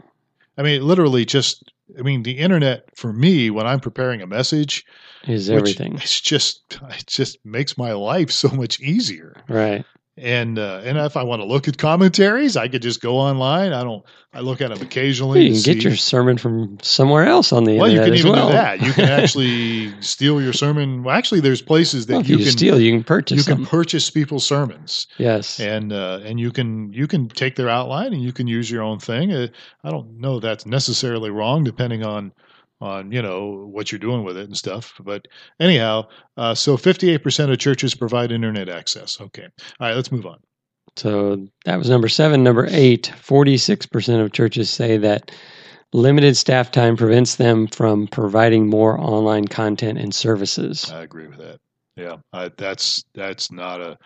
I 0.57 0.63
mean, 0.63 0.83
literally, 0.83 1.25
just 1.25 1.73
I 1.99 2.03
mean, 2.03 2.23
the 2.23 2.39
internet 2.39 2.89
for 2.97 3.13
me 3.13 3.51
when 3.51 3.67
I'm 3.67 3.81
preparing 3.81 4.23
a 4.23 4.27
message, 4.27 4.85
Is 5.27 5.51
everything. 5.51 5.95
it's 5.97 6.21
just 6.21 6.79
it 6.91 7.07
just 7.07 7.45
makes 7.45 7.77
my 7.77 7.93
life 7.93 8.31
so 8.31 8.49
much 8.49 8.81
easier. 8.81 9.35
Right. 9.49 9.85
And 10.19 10.59
uh, 10.59 10.81
and 10.83 10.97
if 10.97 11.15
I 11.15 11.25
want 11.25 11.43
to 11.43 11.47
look 11.47 11.69
at 11.69 11.77
commentaries, 11.77 12.57
I 12.57 12.69
could 12.69 12.81
just 12.81 13.03
go 13.03 13.19
online. 13.19 13.75
I 13.75 13.85
don't. 13.85 14.03
I 14.33 14.41
look 14.41 14.63
at 14.63 14.71
them 14.71 14.81
occasionally. 14.81 15.43
You 15.47 15.53
can 15.53 15.63
get 15.63 15.83
see- 15.83 15.89
your 15.89 15.97
sermon 15.97 16.39
from 16.39 16.79
somewhere 16.81 17.27
else 17.27 17.53
on 17.53 17.65
the 17.65 17.77
well, 17.77 17.87
you 17.91 18.01
internet 18.01 18.07
can 18.07 18.15
as 18.15 18.21
even 18.21 18.33
well. 18.33 18.47
do 18.49 18.53
that. 18.55 18.81
You 18.81 18.93
can 18.95 19.05
actually 19.11 20.01
steal 20.01 20.41
your 20.41 20.55
sermon. 20.55 21.03
Well, 21.03 21.15
actually, 21.15 21.41
there's 21.41 21.61
places 21.61 22.07
that 22.07 22.15
Well, 22.15 22.23
you 22.25 22.39
you, 22.39 22.45
can 22.45 22.53
steal, 22.53 22.81
you 22.81 22.93
can 22.93 23.05
purchase 23.05 23.37
you 23.47 23.55
can 23.55 23.67
purchase 23.67 24.09
people's 24.09 24.47
sermons 24.47 25.07
yes. 25.19 25.61
and 25.61 25.93
uh, 25.93 26.21
and 26.25 26.41
you 26.41 26.51
can 26.51 26.95
you 26.95 27.07
can 27.07 27.29
take 27.29 27.57
their 27.57 27.69
outline 27.69 28.15
and 28.15 28.23
you 28.23 28.33
can 28.33 28.47
use 28.47 28.71
your 28.71 28.83
own 28.83 28.99
thing. 28.99 29.33
Uh, 29.33 29.49
I 29.85 29.91
don't 29.91 30.19
know 30.19 30.41
that's 30.41 30.65
necessarily 30.65 31.29
wrong, 31.29 31.63
depending 31.63 32.03
on 32.05 32.33
on 32.81 33.11
you 33.13 33.23
know 33.23 33.67
what 33.71 33.91
you're 33.91 33.99
doing 33.99 34.25
with 34.25 34.37
it 34.37 34.47
and 34.47 34.57
stuff. 34.57 34.95
But 35.01 35.27
anyhow, 35.61 36.09
uh, 36.37 36.55
so 36.55 36.77
58 36.77 37.23
percent 37.23 37.51
of 37.51 37.59
churches 37.59 37.95
provide 37.95 38.33
internet 38.33 38.69
access. 38.69 39.21
Okay, 39.21 39.45
all 39.81 39.89
right, 39.89 39.95
let's 39.95 40.13
move 40.13 40.27
on. 40.27 40.39
So 40.97 41.47
that 41.65 41.77
was 41.77 41.91
number 41.91 42.09
seven. 42.09 42.43
Number 42.43 42.67
eight, 42.71 43.13
46% 43.15 44.25
of 44.25 44.33
churches 44.33 44.71
say 44.71 44.97
that 44.97 45.31
limited 45.93 46.37
staff 46.37 46.71
time 46.71 46.97
prevents 46.97 47.37
them 47.37 47.67
from 47.67 48.07
providing 48.07 48.69
more 48.69 48.99
online 48.99 49.47
content 49.47 49.99
and 49.99 50.15
services. 50.15 50.91
I 50.91 51.03
agree 51.03 51.27
with 51.27 51.39
that. 51.39 51.61
Yeah, 51.97 52.17
I, 52.33 52.51
that's 52.57 53.05
that's 53.15 53.51
not 53.51 53.81
a 53.81 53.99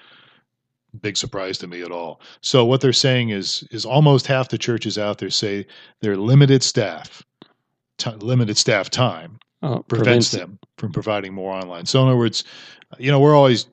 big 1.00 1.16
surprise 1.16 1.59
to 1.59 1.66
me 1.66 1.83
at 1.83 1.90
all. 1.90 2.20
So 2.40 2.64
what 2.64 2.80
they're 2.80 2.92
saying 2.92 3.30
is 3.30 3.64
is 3.70 3.85
almost 3.85 4.26
half 4.26 4.48
the 4.48 4.59
churches 4.59 4.98
out 4.98 5.18
there 5.18 5.30
say 5.30 5.66
they're 6.00 6.16
limited 6.16 6.62
staff, 6.62 7.22
ti 8.00 8.10
limited 8.20 8.56
staff 8.56 8.90
time 8.90 9.38
Oh, 9.62 9.80
prevents 9.86 10.30
them 10.30 10.58
from 10.78 10.90
providing 10.92 11.34
more 11.34 11.52
online. 11.52 11.84
So 11.86 12.00
in 12.02 12.08
other 12.08 12.16
words, 12.16 12.44
you 12.98 13.10
know, 13.10 13.20
we're 13.20 13.36
always 13.36 13.66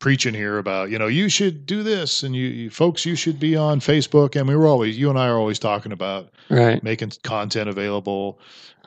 preaching 0.00 0.34
here 0.34 0.58
about, 0.58 0.90
you 0.90 0.98
know, 0.98 1.06
you 1.06 1.28
should 1.28 1.64
do 1.66 1.82
this 1.84 2.22
and 2.24 2.34
you, 2.34 2.46
you 2.46 2.70
folks, 2.70 3.06
you 3.06 3.14
should 3.14 3.38
be 3.38 3.54
on 3.56 3.78
Facebook. 3.80 4.34
And 4.34 4.48
we 4.48 4.56
were 4.56 4.66
always, 4.66 4.98
you 4.98 5.10
and 5.10 5.18
I 5.18 5.28
are 5.28 5.38
always 5.38 5.58
talking 5.60 5.92
about 5.92 6.30
Right. 6.50 6.82
making 6.82 7.12
content 7.22 7.68
available. 7.68 8.40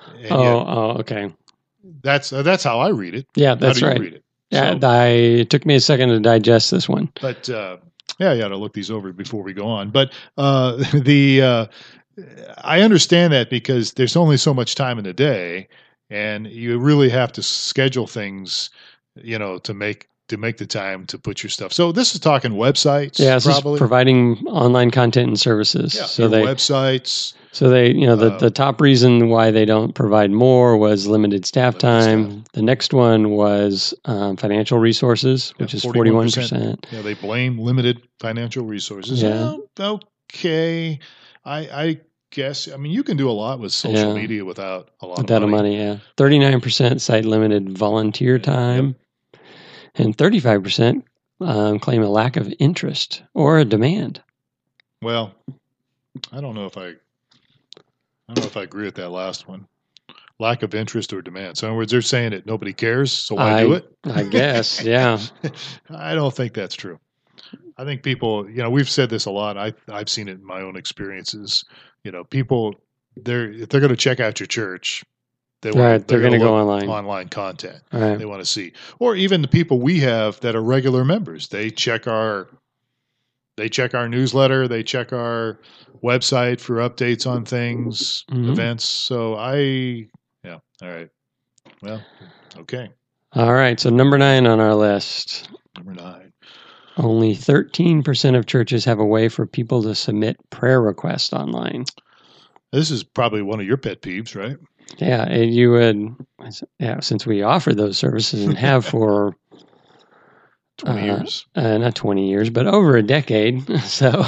Oh, 0.08 0.20
yet 0.20 0.32
oh, 0.32 0.98
okay. 1.00 1.34
that's, 2.02 2.34
uh, 2.34 2.44
that's 2.44 2.64
how 2.64 2.80
I 2.80 2.90
read 2.90 3.16
it. 3.16 3.28
Yeah, 3.36 3.50
How 3.50 3.56
that's 3.56 3.82
right. 3.82 4.00
read 4.00 4.14
it? 4.16 4.24
Yeah, 4.50 4.78
So- 4.80 4.88
I, 4.90 5.06
it 5.08 5.50
took 5.50 5.66
me 5.66 5.76
a 5.76 5.80
second 5.80 6.10
to 6.10 6.20
digest 6.20 6.70
this 6.72 6.90
one. 6.90 7.10
but 7.22 7.50
uh, 7.50 7.78
yeah, 8.20 8.34
you 8.34 8.42
got 8.42 8.50
to 8.50 8.58
look 8.58 8.74
these 8.74 8.92
over 8.92 9.14
before 9.14 9.42
we 9.44 9.54
go 9.54 9.68
on. 9.68 9.90
But 9.92 10.12
uh, 10.38 10.76
the 10.94 11.42
uh, 11.42 11.66
I 12.58 12.82
understand 12.82 13.34
that 13.34 13.50
because 13.50 13.94
there's 13.94 14.16
only 14.16 14.38
so 14.38 14.54
much 14.54 14.76
time 14.76 14.98
in 14.98 15.04
the 15.04 15.14
day, 15.14 15.68
and 16.10 16.48
you 16.48 16.78
really 16.80 17.10
have 17.10 17.32
to 17.34 17.44
schedule 17.44 18.08
things, 18.08 18.70
you 19.16 19.40
know, 19.40 19.58
to 19.60 19.74
make 19.74 20.08
to 20.28 20.38
make 20.38 20.58
the 20.58 20.66
time 20.66 21.06
to 21.08 21.18
put 21.18 21.44
your 21.44 21.50
stuff. 21.50 21.74
So 21.74 21.92
this 21.92 22.14
is 22.14 22.22
talking 22.22 22.52
websites. 22.52 23.20
Yeah, 23.20 23.36
this 23.36 23.46
is 23.46 23.54
probably. 23.60 23.78
providing 23.78 24.38
online 24.48 24.90
content 24.90 25.28
and 25.28 25.40
services. 25.40 25.94
yeah, 25.94 26.06
so 26.06 26.28
they 26.30 26.44
websites. 26.44 27.34
So 27.54 27.70
they, 27.70 27.92
you 27.92 28.08
know, 28.08 28.16
the, 28.16 28.32
Uh, 28.34 28.38
the 28.38 28.50
top 28.50 28.80
reason 28.80 29.28
why 29.28 29.52
they 29.52 29.66
don't 29.66 29.94
provide 29.94 30.32
more 30.32 30.78
was 30.78 31.06
limited 31.06 31.46
staff 31.46 31.74
Limited 31.74 31.82
time. 31.82 32.44
The 32.54 32.62
next 32.62 32.94
one 32.94 33.32
was 33.32 33.94
um, 34.06 34.38
financial 34.38 34.80
resources, 34.80 35.54
which 35.58 35.74
Yeah, 35.74 35.78
is 35.78 35.84
forty 35.84 36.12
one 36.12 36.28
41%. 36.28 36.78
Yeah, 36.92 37.02
they 37.02 37.14
blame 37.14 37.60
limited 37.60 38.02
financial 38.22 38.64
resources. 38.66 39.22
Yeah. 39.22 39.56
Well, 39.78 40.00
okay. 40.34 41.00
I, 41.44 41.58
I 41.60 42.02
guess. 42.30 42.72
I 42.72 42.78
mean, 42.78 42.92
you 42.92 43.04
can 43.04 43.18
do 43.18 43.30
a 43.30 43.32
lot 43.34 43.60
with 43.60 43.72
social 43.72 44.10
Yeah. 44.10 44.14
media 44.14 44.46
without 44.46 44.90
a 45.02 45.08
lot 45.08 45.18
Without 45.20 45.44
of 45.44 45.50
money. 45.50 45.76
money, 45.76 45.78
yeah, 45.78 45.98
thirty 46.18 46.40
nine 46.40 46.62
percent 46.62 47.02
cite 47.02 47.26
limited 47.26 47.78
volunteer 47.78 48.38
time, 48.40 48.96
and 49.96 50.18
thirty 50.18 50.40
five 50.40 50.64
percent 50.64 51.06
um, 51.40 51.80
claim 51.80 52.04
a 52.04 52.10
lack 52.10 52.38
of 52.38 52.54
interest 52.60 53.24
or 53.34 53.58
a 53.60 53.66
demand. 53.66 54.22
Well, 55.02 55.34
I 56.32 56.42
don't 56.42 56.56
know 56.56 56.66
if 56.66 56.78
I. 56.78 56.88
I 58.30 58.34
don't 58.34 58.44
know 58.44 58.48
if 58.48 58.56
I 58.58 58.64
agree 58.64 58.86
with 58.86 58.96
that 58.96 59.10
last 59.10 59.48
one. 59.48 59.68
Lack 60.40 60.64
of 60.64 60.74
interest 60.74 61.12
or 61.12 61.22
demand. 61.22 61.58
So, 61.58 61.68
in 61.68 61.72
other 61.72 61.78
words, 61.78 61.92
they're 61.92 62.02
saying 62.02 62.32
that 62.32 62.46
nobody 62.46 62.72
cares, 62.74 63.12
so 63.12 63.36
why 63.36 63.62
do 63.62 63.74
it? 63.74 63.86
I 64.06 64.24
guess, 64.24 64.82
yeah, 64.84 65.20
I 65.90 66.16
don't 66.16 66.34
think 66.34 66.54
that's 66.54 66.76
true. 66.76 66.98
I 67.82 67.84
think 67.86 68.04
people, 68.04 68.48
you 68.48 68.58
know, 68.58 68.70
we've 68.70 68.90
said 68.90 69.10
this 69.10 69.26
a 69.26 69.32
lot. 69.32 69.58
I 69.58 69.74
I've 69.90 70.08
seen 70.08 70.28
it 70.28 70.34
in 70.34 70.46
my 70.46 70.62
own 70.62 70.78
experiences. 70.78 71.66
You 72.04 72.12
know, 72.12 72.24
people 72.24 72.76
they're 73.16 73.52
if 73.52 73.70
they're 73.70 73.82
going 73.82 73.90
to 73.90 73.96
check 73.98 74.20
out 74.20 74.40
your 74.40 74.46
church, 74.46 75.04
they 75.62 75.72
want 75.72 75.82
right. 75.82 76.08
They're 76.08 76.20
going 76.20 76.34
to 76.34 76.38
go 76.38 76.54
online. 76.56 76.88
online 76.88 77.30
content. 77.30 77.82
Right. 77.92 78.18
They 78.20 78.26
want 78.26 78.40
to 78.42 78.46
see, 78.46 78.74
or 79.00 79.16
even 79.16 79.42
the 79.42 79.48
people 79.48 79.80
we 79.80 80.00
have 80.02 80.40
that 80.42 80.56
are 80.56 80.62
regular 80.62 81.04
members. 81.04 81.48
They 81.48 81.72
check 81.72 82.06
our 82.08 82.50
they 83.58 83.68
check 83.68 83.96
our 83.96 84.08
newsletter. 84.08 84.68
They 84.68 84.84
check 84.84 85.12
our 85.12 85.60
website 86.04 86.60
for 86.60 86.76
updates 86.78 87.26
on 87.26 87.46
things, 87.46 88.26
Mhm. 88.30 88.52
events. 88.52 88.88
So 88.88 89.36
I, 89.36 89.56
yeah, 90.44 90.60
all 90.84 90.88
right. 90.88 91.10
Well, 91.82 92.04
okay. 92.60 92.90
All 93.34 93.54
right. 93.54 93.80
So 93.80 93.90
number 93.90 94.20
nine 94.20 94.46
on 94.46 94.60
our 94.60 94.76
list. 94.76 95.50
Number 95.76 95.94
nine. 95.94 96.31
Only 96.98 97.36
13% 97.36 98.36
of 98.38 98.46
churches 98.46 98.86
have 98.86 99.00
a 99.00 99.06
way 99.06 99.30
for 99.30 99.46
people 99.46 99.84
to 99.84 99.96
submit 99.96 100.38
prayer 100.50 100.82
requests 100.82 101.34
online. 101.34 101.86
This 102.72 102.92
is 102.92 103.04
probably 103.04 103.42
one 103.42 103.60
of 103.60 103.66
your 103.66 103.78
pet 103.78 104.02
peeves, 104.02 104.36
right? 104.36 104.58
Yeah, 104.98 105.24
and 105.24 105.54
you 105.54 105.72
would, 105.72 106.16
yeah, 106.80 107.00
since 107.00 107.26
we 107.26 107.44
offer 107.44 107.74
those 107.74 107.98
services 107.98 108.46
and 108.46 108.58
have 108.58 108.86
for 108.86 109.36
20 110.78 111.02
Uh, 111.02 111.06
years. 111.18 111.46
uh, 111.56 111.78
not 111.78 111.96
20 111.96 112.30
years, 112.30 112.50
but 112.50 112.68
over 112.68 112.98
a 112.98 113.04
decade. 113.04 113.68
So, 113.82 114.24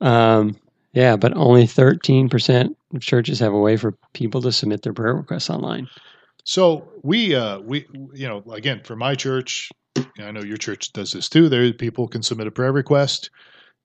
um, 0.00 0.56
yeah, 0.92 1.16
but 1.16 1.36
only 1.36 1.64
13% 1.66 2.74
of 2.94 3.00
churches 3.00 3.38
have 3.40 3.52
a 3.52 3.58
way 3.58 3.76
for 3.76 3.94
people 4.12 4.42
to 4.42 4.52
submit 4.52 4.82
their 4.82 4.92
prayer 4.92 5.14
requests 5.14 5.50
online. 5.50 5.88
So 6.44 6.88
we, 7.02 7.34
uh, 7.34 7.60
we, 7.60 7.86
you 8.14 8.26
know, 8.26 8.42
again, 8.52 8.80
for 8.84 8.96
my 8.96 9.14
church, 9.14 9.70
I 10.22 10.30
know 10.30 10.42
your 10.42 10.56
church 10.56 10.92
does 10.92 11.12
this 11.12 11.28
too. 11.28 11.48
There, 11.48 11.72
people 11.72 12.08
can 12.08 12.22
submit 12.22 12.46
a 12.46 12.50
prayer 12.50 12.72
request, 12.72 13.30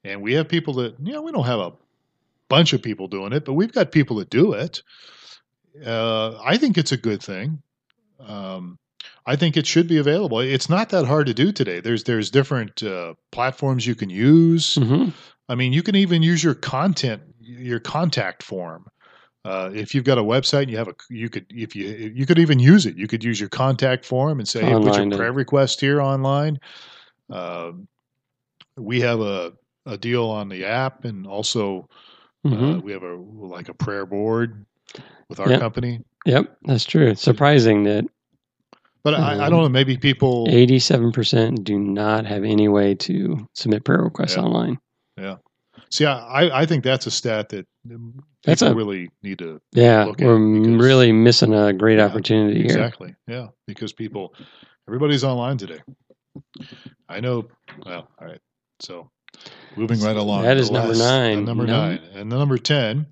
and 0.04 0.22
we 0.22 0.34
have 0.34 0.48
people 0.48 0.76
that, 0.76 0.96
you 1.02 1.14
know, 1.14 1.22
we 1.22 1.32
don't 1.32 1.46
have 1.46 1.60
a 1.60 1.74
bunch 2.50 2.74
of 2.74 2.82
people 2.82 3.08
doing 3.08 3.34
it, 3.34 3.46
but 3.46 3.54
we've 3.54 3.72
got 3.72 3.92
people 3.92 4.18
that 4.18 4.30
do 4.30 4.54
it. 4.54 4.82
Uh, 5.86 6.38
I 6.44 6.58
think 6.58 6.78
it's 6.78 6.92
a 6.92 6.98
good 6.98 7.22
thing. 7.22 7.62
Um, 8.20 8.80
I 9.26 9.36
think 9.36 9.58
it 9.58 9.68
should 9.68 9.88
be 9.88 9.98
available. 9.98 10.40
It's 10.40 10.70
not 10.70 10.90
that 10.90 11.06
hard 11.06 11.28
to 11.28 11.34
do 11.34 11.52
today. 11.52 11.80
There's 11.80 12.04
there's 12.04 12.30
different 12.30 12.82
uh, 12.84 13.16
platforms 13.32 13.86
you 13.86 13.96
can 13.96 14.10
use. 14.10 14.76
hmm 14.76 15.10
I 15.48 15.54
mean, 15.54 15.74
you 15.74 15.84
can 15.84 15.96
even 15.96 16.24
use 16.24 16.44
your 16.44 16.56
content, 16.56 17.22
your 17.40 17.80
contact 17.80 18.42
form. 18.42 18.88
Uh, 19.46 19.72
if 19.74 19.96
you've 19.96 20.04
got 20.06 20.18
a 20.18 20.24
website, 20.24 20.64
and 20.64 20.72
you 20.72 20.78
have 20.78 20.90
a, 20.90 20.96
you 21.10 21.30
could, 21.30 21.46
if 21.52 21.76
you, 21.76 21.86
you 22.16 22.26
could 22.26 22.40
even 22.40 22.60
use 22.60 22.88
it. 22.88 22.98
You 22.98 23.08
could 23.08 23.24
use 23.24 23.40
your 23.40 23.50
contact 23.50 24.06
form 24.06 24.40
and 24.40 24.50
say, 24.50 24.66
hey, 24.66 24.76
put 24.76 24.98
your 24.98 25.08
prayer 25.18 25.34
request 25.34 25.82
here 25.82 26.02
online. 26.02 26.60
Um, 27.30 27.88
we 28.78 29.02
have 29.02 29.22
a, 29.22 29.54
a 29.86 29.98
deal 29.98 30.26
on 30.26 30.50
the 30.50 30.66
app, 30.66 31.06
and 31.06 31.28
also 31.28 31.90
hmm 32.44 32.74
uh, 32.74 32.80
we 32.82 32.92
have 32.94 33.04
a 33.04 33.16
like 33.16 33.70
a 33.70 33.76
prayer 33.76 34.06
board 34.08 34.66
with 35.30 35.40
our 35.40 35.52
Yep. 35.52 35.60
company. 35.60 36.02
Yep, 36.26 36.58
that's 36.66 36.86
true. 36.86 37.08
It's 37.08 37.22
surprising 37.22 37.84
that 37.84 38.06
But 39.04 39.16
I, 39.16 39.34
I 39.34 39.36
Um, 39.46 39.52
don't 39.52 39.64
know. 39.64 39.70
Maybe 39.70 39.98
people. 39.98 40.48
87% 40.48 41.64
do 41.64 41.80
not 41.80 42.26
have 42.26 42.44
any 42.44 42.68
way 42.68 42.96
to 42.96 43.48
submit 43.54 43.86
prayer 43.86 44.02
requests 44.04 44.38
online. 44.38 44.80
Yeah. 45.18 45.24
online. 45.24 45.38
See, 45.92 46.06
I, 46.06 46.62
I 46.62 46.66
think 46.66 46.84
that's 46.84 47.06
a 47.08 47.12
stat 47.12 47.50
that 47.50 47.66
That's 48.44 48.62
people 48.62 48.74
a- 48.74 48.76
really 48.76 49.12
need 49.24 49.40
to 49.40 49.62
Yeah, 49.74 50.06
Look 50.06 50.22
at 50.22 50.28
we're 50.28 50.62
because- 50.62 50.86
really 50.86 51.12
missing 51.12 51.54
a 51.54 51.74
great 51.74 51.98
Yeah, 52.00 52.06
opportunity 52.06 52.58
here. 52.58 52.66
Exactly. 52.66 53.16
Yeah, 53.28 53.48
because 53.68 53.94
people, 53.94 54.34
everybody's 54.88 55.24
online 55.24 55.58
today. 55.58 55.80
I 57.08 57.20
know. 57.22 57.48
Well, 57.86 58.08
all 58.20 58.28
right. 58.28 58.42
So, 58.82 59.10
moving 59.78 60.00
right 60.02 60.18
along. 60.18 60.44
That 60.44 60.58
is 60.58 60.70
number 60.72 60.90
last- 60.90 61.00
nine. 61.00 61.46
number 61.46 61.66
Num- 61.66 61.90
nine, 61.90 62.00
and 62.14 62.32
the 62.32 62.38
number 62.38 62.58
ten 62.58 63.08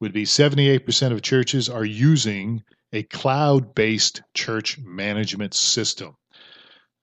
would 0.00 0.12
be 0.12 0.24
seventy-eight 0.24 0.84
percent 0.84 1.14
of 1.14 1.22
churches 1.22 1.68
are 1.68 1.84
using 1.84 2.62
a 2.92 3.02
cloud-based 3.04 4.22
church 4.34 4.78
management 4.78 5.54
system. 5.54 6.16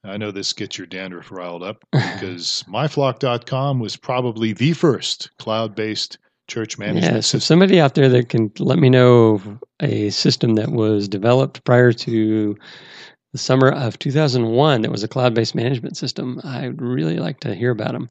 I 0.06 0.18
know 0.18 0.32
this 0.32 0.52
gets 0.54 0.78
your 0.78 0.88
dandruff 0.88 1.32
riled 1.32 1.64
up 1.64 1.84
because 1.92 2.64
myflock.com 2.68 3.80
was 3.80 3.96
probably 3.96 4.54
the 4.54 4.74
first 4.74 5.30
cloud-based 5.40 6.18
church 6.50 6.78
management 6.78 7.06
Yeah, 7.06 7.12
so 7.22 7.38
system. 7.38 7.40
somebody 7.40 7.80
out 7.80 7.96
there 7.96 8.10
that 8.10 8.30
can 8.30 8.52
let 8.60 8.78
me 8.80 8.90
know 8.90 9.36
of 9.36 9.64
a 9.82 10.10
system 10.10 10.56
that 10.56 10.70
was 10.72 11.08
developed 11.08 11.64
prior 11.64 11.94
to 11.94 12.58
the 13.32 13.38
summer 13.38 13.70
of 13.72 13.98
2001 13.98 14.82
that 14.82 14.92
was 14.92 15.04
a 15.04 15.08
cloud-based 15.08 15.56
management 15.56 15.96
system. 15.98 16.40
I'd 16.44 16.82
really 16.82 17.18
like 17.18 17.40
to 17.42 17.56
hear 17.56 17.72
about 17.72 17.94
them. 17.94 18.10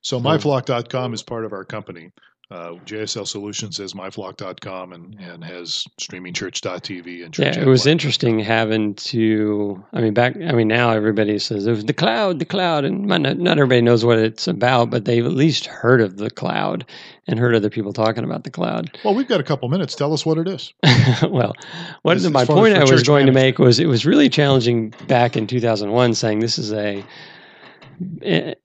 So 0.00 0.18
So- 0.18 0.24
myflock.com 0.24 1.12
is 1.12 1.22
part 1.22 1.44
of 1.44 1.52
our 1.52 1.64
company. 1.64 2.10
Uh, 2.52 2.74
JSL 2.84 3.26
Solutions 3.26 3.78
has 3.78 3.94
myflock.com 3.94 4.92
and, 4.92 5.18
and 5.18 5.42
has 5.42 5.86
streamingchurch.tv 5.98 7.24
and 7.24 7.32
church 7.32 7.56
Yeah, 7.56 7.62
it 7.62 7.66
was 7.66 7.86
interesting 7.86 8.40
having 8.40 8.94
to. 8.96 9.82
I 9.94 10.02
mean, 10.02 10.12
back. 10.12 10.36
I 10.36 10.52
mean, 10.52 10.68
now 10.68 10.90
everybody 10.90 11.38
says 11.38 11.66
it 11.66 11.70
was 11.70 11.86
the 11.86 11.94
cloud, 11.94 12.40
the 12.40 12.44
cloud, 12.44 12.84
and 12.84 13.06
not, 13.06 13.22
not 13.22 13.56
everybody 13.56 13.80
knows 13.80 14.04
what 14.04 14.18
it's 14.18 14.46
about, 14.46 14.90
but 14.90 15.06
they've 15.06 15.24
at 15.24 15.32
least 15.32 15.64
heard 15.64 16.02
of 16.02 16.18
the 16.18 16.28
cloud 16.28 16.84
and 17.26 17.38
heard 17.38 17.54
other 17.54 17.70
people 17.70 17.94
talking 17.94 18.22
about 18.22 18.44
the 18.44 18.50
cloud. 18.50 18.98
Well, 19.02 19.14
we've 19.14 19.28
got 19.28 19.40
a 19.40 19.44
couple 19.44 19.70
minutes. 19.70 19.94
Tell 19.94 20.12
us 20.12 20.26
what 20.26 20.36
it 20.36 20.46
is. 20.46 20.74
well, 21.22 21.54
what 22.02 22.18
As- 22.18 22.28
my 22.28 22.44
point 22.44 22.76
I 22.76 22.84
was 22.84 23.02
going 23.02 23.24
to 23.24 23.32
make 23.32 23.58
was 23.58 23.80
it 23.80 23.86
was 23.86 24.04
really 24.04 24.28
challenging 24.28 24.92
back 25.06 25.38
in 25.38 25.46
2001, 25.46 26.12
saying 26.12 26.40
this 26.40 26.58
is 26.58 26.70
a, 26.74 27.02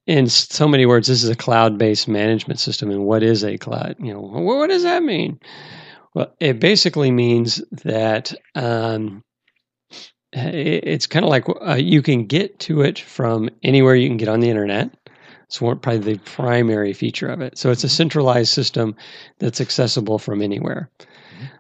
in 0.06 0.28
so 0.28 0.68
many 0.68 0.86
words, 0.86 1.08
this 1.08 1.24
is 1.24 1.30
a 1.30 1.36
cloud-based 1.36 2.08
management 2.08 2.60
system, 2.60 2.92
and 2.92 3.06
what 3.06 3.24
is 3.24 3.44
a 3.44 3.58
cloud? 3.58 3.96
You 4.00 4.14
know, 4.14 4.22
what, 4.22 4.70
does 4.70 4.84
that 4.84 5.04
mean? 5.04 5.40
Well, 6.14 6.34
it 6.40 6.60
basically 6.60 7.12
means 7.12 7.62
that 7.84 8.34
um, 8.56 9.24
it's 10.34 11.08
kind 11.08 11.26
of 11.26 11.30
like 11.30 11.46
uh, 11.50 11.76
you 11.76 12.02
can 12.02 12.26
get 12.26 12.60
to 12.62 12.82
it 12.82 13.00
from 13.00 13.50
anywhere 13.64 13.96
you 13.96 14.10
can 14.10 14.18
get 14.18 14.30
on 14.30 14.40
the 14.40 14.50
internet. 14.50 14.96
It's 15.46 15.62
one, 15.62 15.80
probably 15.80 16.14
the 16.14 16.20
primary 16.20 16.94
feature 16.94 17.30
of 17.30 17.42
it. 17.42 17.58
So 17.58 17.72
it's 17.72 17.86
a 17.86 17.90
centralized 17.90 18.52
system 18.52 18.96
that's 19.40 19.62
accessible 19.62 20.20
from 20.20 20.42
anywhere. 20.42 20.90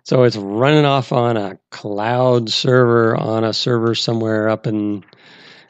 So 0.03 0.23
it's 0.23 0.35
running 0.35 0.85
off 0.85 1.11
on 1.11 1.37
a 1.37 1.59
cloud 1.71 2.49
server 2.49 3.15
on 3.15 3.43
a 3.43 3.53
server 3.53 3.95
somewhere 3.95 4.49
up 4.49 4.67
in 4.67 5.03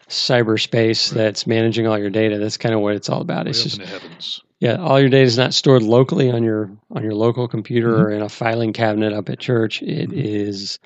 cyberspace 0.10 1.12
Right. 1.12 1.17
that's 1.24 1.48
managing 1.48 1.88
all 1.88 1.98
your 1.98 2.10
data. 2.10 2.38
That's 2.38 2.58
kind 2.58 2.74
of 2.76 2.82
what 2.82 2.96
it's 2.96 3.10
all 3.10 3.22
about. 3.22 3.48
It's 3.48 3.63
just 3.63 3.82
heavens. 3.82 4.41
yeah, 4.60 4.78
all 4.78 5.00
your 5.00 5.10
data 5.10 5.24
is 5.24 5.38
not 5.38 5.54
stored 5.54 5.84
locally 5.84 6.32
on 6.32 6.43
your 6.43 6.70
on 6.91 7.04
your 7.04 7.13
local 7.13 7.48
computer 7.48 7.91
Mhm. 7.93 8.04
or 8.04 8.12
in 8.12 8.22
a 8.22 8.30
filing 8.30 8.74
cabinet 8.74 9.13
up 9.13 9.30
at 9.30 9.39
church. 9.39 9.82
It 9.84 10.10
Mhm. 10.10 10.13
is 10.13 10.80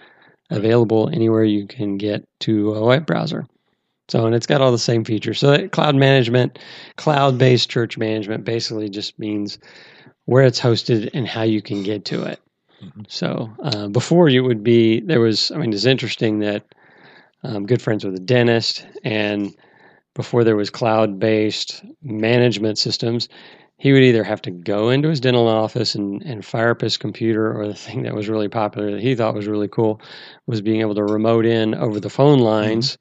available 0.49 1.09
anywhere 1.13 1.43
you 1.43 1.65
can 1.67 1.97
get 1.97 2.23
to 2.41 2.73
a 2.73 2.85
web 2.85 3.05
browser. 3.05 3.45
So, 4.09 4.25
and 4.25 4.35
it's 4.35 4.47
got 4.47 4.59
all 4.59 4.73
the 4.73 4.77
same 4.77 5.05
features. 5.05 5.39
So, 5.39 5.51
that 5.51 5.71
cloud 5.71 5.95
management, 5.95 6.59
cloud 6.97 7.37
based 7.37 7.69
church 7.69 7.97
management 7.97 8.43
basically 8.43 8.89
just 8.89 9.17
means 9.17 9.57
where 10.25 10.43
it's 10.43 10.59
hosted 10.59 11.09
and 11.13 11.25
how 11.25 11.43
you 11.43 11.61
can 11.61 11.83
get 11.83 12.03
to 12.05 12.23
it. 12.23 12.39
Mhm. 12.83 13.05
So, 13.07 13.49
uh, 13.63 13.87
before 13.87 14.27
you 14.27 14.43
would 14.43 14.63
be, 14.63 14.99
there 14.99 15.21
was, 15.21 15.51
I 15.51 15.57
mean, 15.57 15.71
it's 15.71 15.85
interesting 15.85 16.39
that 16.39 16.63
I'm 17.43 17.65
good 17.65 17.81
friends 17.81 18.05
with 18.05 18.15
a 18.15 18.19
dentist, 18.19 18.85
and 19.03 19.55
before 20.13 20.43
there 20.43 20.55
was 20.55 20.69
cloud 20.69 21.19
based 21.19 21.83
management 22.01 22.77
systems, 22.77 23.29
he 23.77 23.93
would 23.93 24.03
either 24.03 24.23
have 24.23 24.43
to 24.43 24.51
go 24.51 24.89
into 24.89 25.09
his 25.09 25.19
dental 25.19 25.47
office 25.47 25.95
and, 25.95 26.21
and 26.21 26.45
fire 26.45 26.69
up 26.69 26.81
his 26.81 26.97
computer, 26.97 27.59
or 27.59 27.67
the 27.67 27.73
thing 27.87 28.03
that 28.03 28.13
was 28.13 28.29
really 28.29 28.47
popular 28.47 28.91
that 28.91 29.01
he 29.01 29.15
thought 29.15 29.33
was 29.33 29.47
really 29.47 29.67
cool 29.67 30.01
was 30.45 30.61
being 30.61 30.81
able 30.81 30.95
to 30.95 31.03
remote 31.03 31.45
in 31.47 31.73
over 31.73 31.99
the 31.99 32.09
phone 32.09 32.39
lines 32.39 32.97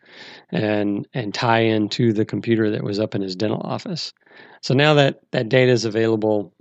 mm-hmm. 0.53 0.65
and 0.65 1.09
and 1.13 1.35
tie 1.35 1.61
into 1.61 2.13
the 2.13 2.25
computer 2.25 2.71
that 2.71 2.83
was 2.83 2.99
up 2.99 3.15
in 3.15 3.21
his 3.21 3.37
dental 3.37 3.61
office. 3.63 4.15
So 4.63 4.73
now 4.73 4.95
that 4.95 5.21
that 5.33 5.51
data 5.51 5.71
is 5.71 5.85
available 5.85 6.55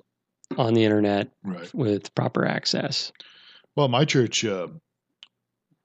on 0.58 0.74
the 0.74 0.84
internet 0.84 1.30
right. 1.44 1.74
with 1.74 2.14
proper 2.16 2.46
access. 2.46 3.12
Well, 3.76 3.88
my 3.88 4.04
church, 4.04 4.44
uh, 4.44 4.68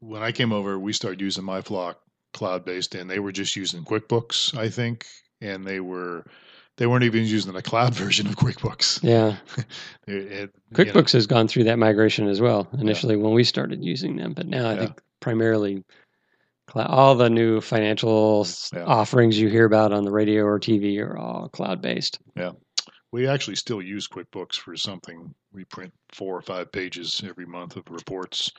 when 0.07 0.23
I 0.23 0.33
came 0.33 0.53
over, 0.53 0.79
we 0.79 0.93
started 0.93 1.21
using 1.21 1.45
MyFlock 1.45 1.97
cloud 2.33 2.65
based, 2.65 2.95
and 2.95 3.09
they 3.09 3.19
were 3.19 3.33
just 3.33 3.57
using 3.57 3.85
QuickBooks, 3.85 4.57
I 4.57 4.69
think, 4.69 5.07
and 5.41 5.67
they 5.67 5.81
were 5.81 6.25
they 6.77 6.87
weren't 6.87 7.05
even 7.05 7.25
using 7.25 7.53
the 7.53 7.63
cloud 7.63 7.95
version 7.95 8.27
of 8.27 8.37
QuickBooks. 8.37 9.03
Yeah, 9.03 9.37
it, 10.07 10.33
it, 10.33 10.51
QuickBooks 10.75 10.87
you 10.87 10.93
know. 10.93 11.03
has 11.19 11.27
gone 11.27 11.49
through 11.49 11.65
that 11.65 11.79
migration 11.79 12.29
as 12.29 12.41
well. 12.41 12.69
Initially, 12.79 13.17
yeah. 13.17 13.23
when 13.23 13.35
we 13.35 13.45
started 13.45 13.85
using 13.85 14.17
them, 14.17 14.33
but 14.33 14.47
now 14.47 14.69
I 14.69 14.75
yeah. 14.75 14.79
think 14.81 15.01
primarily 15.21 15.85
all 16.75 17.15
the 17.15 17.31
new 17.31 17.61
financial 17.61 18.47
yeah. 18.73 18.85
offerings 18.85 19.39
you 19.39 19.49
hear 19.49 19.65
about 19.65 19.93
on 19.93 20.05
the 20.05 20.11
radio 20.11 20.45
or 20.45 20.59
TV 20.59 21.01
are 21.01 21.17
all 21.17 21.49
cloud 21.49 21.81
based. 21.81 22.19
Yeah. 22.37 22.53
We 23.15 23.29
actually 23.29 23.55
still 23.55 23.81
use 23.81 24.09
QuickBooks 24.09 24.57
for 24.57 24.75
something. 24.75 25.33
We 25.53 25.63
print 25.67 25.93
four 26.11 26.37
or 26.37 26.43
five 26.43 26.73
pages 26.73 27.23
every 27.25 27.47
month 27.47 27.77
of 27.77 27.85
reports, 27.89 28.51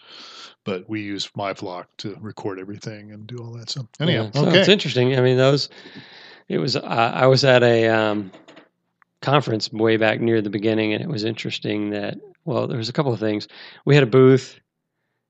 but 0.63 0.87
we 0.87 1.01
use 1.01 1.27
MyFlock 1.37 1.87
to 1.97 2.15
record 2.21 2.57
everything 2.57 3.11
and 3.11 3.27
do 3.27 3.35
all 3.39 3.51
that 3.57 3.69
stuff. 3.69 3.87
Anyhow, 3.99 4.31
yeah, 4.33 4.41
so 4.41 4.47
okay. 4.47 4.59
it's 4.61 4.69
interesting. 4.69 5.13
I 5.17 5.19
mean, 5.19 5.35
those. 5.35 5.67
It 6.47 6.59
was. 6.59 6.77
Uh, 6.77 6.79
I 6.83 7.27
was 7.27 7.43
at 7.43 7.63
a 7.63 7.89
um, 7.89 8.31
conference 9.21 9.73
way 9.73 9.97
back 9.97 10.21
near 10.21 10.41
the 10.41 10.49
beginning, 10.49 10.93
and 10.93 11.03
it 11.03 11.09
was 11.09 11.25
interesting 11.25 11.89
that. 11.89 12.15
Well, 12.45 12.67
there 12.67 12.77
was 12.77 12.87
a 12.87 12.93
couple 12.93 13.11
of 13.11 13.19
things. 13.19 13.49
We 13.83 13.95
had 13.95 14.05
a 14.05 14.07
booth, 14.07 14.57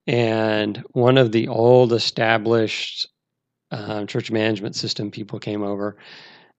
and 0.06 0.84
one 0.92 1.18
of 1.18 1.32
the 1.32 1.48
old 1.48 1.94
established 1.94 3.08
um, 3.72 4.06
church 4.06 4.30
management 4.30 4.76
system 4.76 5.10
people 5.10 5.40
came 5.40 5.64
over. 5.64 5.98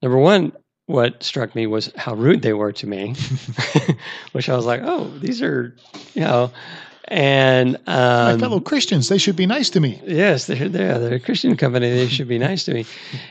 Number 0.02 0.18
one, 0.18 0.52
what 0.86 1.22
struck 1.22 1.54
me 1.54 1.66
was 1.66 1.92
how 1.96 2.14
rude 2.14 2.42
they 2.42 2.52
were 2.52 2.72
to 2.72 2.86
me, 2.86 3.14
which 4.32 4.48
I 4.48 4.56
was 4.56 4.64
like, 4.64 4.80
oh, 4.84 5.08
these 5.18 5.42
are, 5.42 5.74
you 6.14 6.22
know, 6.22 6.52
and 7.08 7.76
um, 7.86 8.34
my 8.34 8.38
fellow 8.38 8.58
Christians, 8.58 9.08
they 9.08 9.18
should 9.18 9.36
be 9.36 9.46
nice 9.46 9.70
to 9.70 9.80
me. 9.80 10.00
Yes, 10.04 10.46
they're, 10.46 10.68
they're, 10.68 10.98
they're 10.98 11.14
a 11.14 11.20
Christian 11.20 11.56
company. 11.56 11.88
They 11.88 12.08
should 12.08 12.26
be 12.26 12.38
nice 12.38 12.64
to 12.64 12.74
me. 12.74 12.84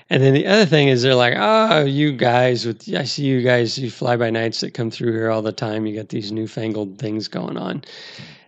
And 0.10 0.24
then 0.24 0.34
the 0.34 0.48
other 0.48 0.66
thing 0.66 0.88
is 0.88 1.02
they're 1.02 1.14
like, 1.14 1.34
oh, 1.36 1.84
you 1.84 2.14
guys, 2.14 2.66
with 2.66 2.88
I 2.96 3.04
see 3.04 3.26
you 3.26 3.42
guys, 3.42 3.78
you 3.78 3.92
fly 3.92 4.16
by 4.16 4.30
nights 4.30 4.62
that 4.62 4.74
come 4.74 4.92
through 4.92 5.12
here 5.12 5.30
all 5.30 5.42
the 5.42 5.52
time. 5.52 5.86
You 5.86 5.96
got 5.96 6.08
these 6.08 6.32
newfangled 6.32 7.00
things 7.00 7.28
going 7.28 7.58
on. 7.58 7.84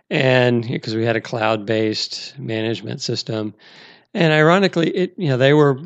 And 0.08 0.66
because 0.66 0.94
we 0.94 1.04
had 1.04 1.16
a 1.16 1.20
cloud 1.20 1.66
based 1.66 2.38
management 2.38 3.02
system. 3.02 3.52
And 4.14 4.32
ironically, 4.32 4.88
it 4.96 5.12
you 5.18 5.28
know 5.28 5.36
they 5.36 5.52
were 5.52 5.78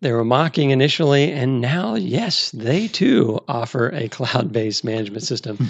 they 0.00 0.12
were 0.12 0.24
mocking 0.24 0.70
initially, 0.70 1.32
and 1.32 1.60
now, 1.60 1.94
yes, 1.94 2.50
they 2.50 2.88
too 2.88 3.40
offer 3.48 3.88
a 3.88 4.08
cloud 4.08 4.52
based 4.52 4.84
management 4.84 5.22
system. 5.22 5.56
Hmm. 5.56 5.66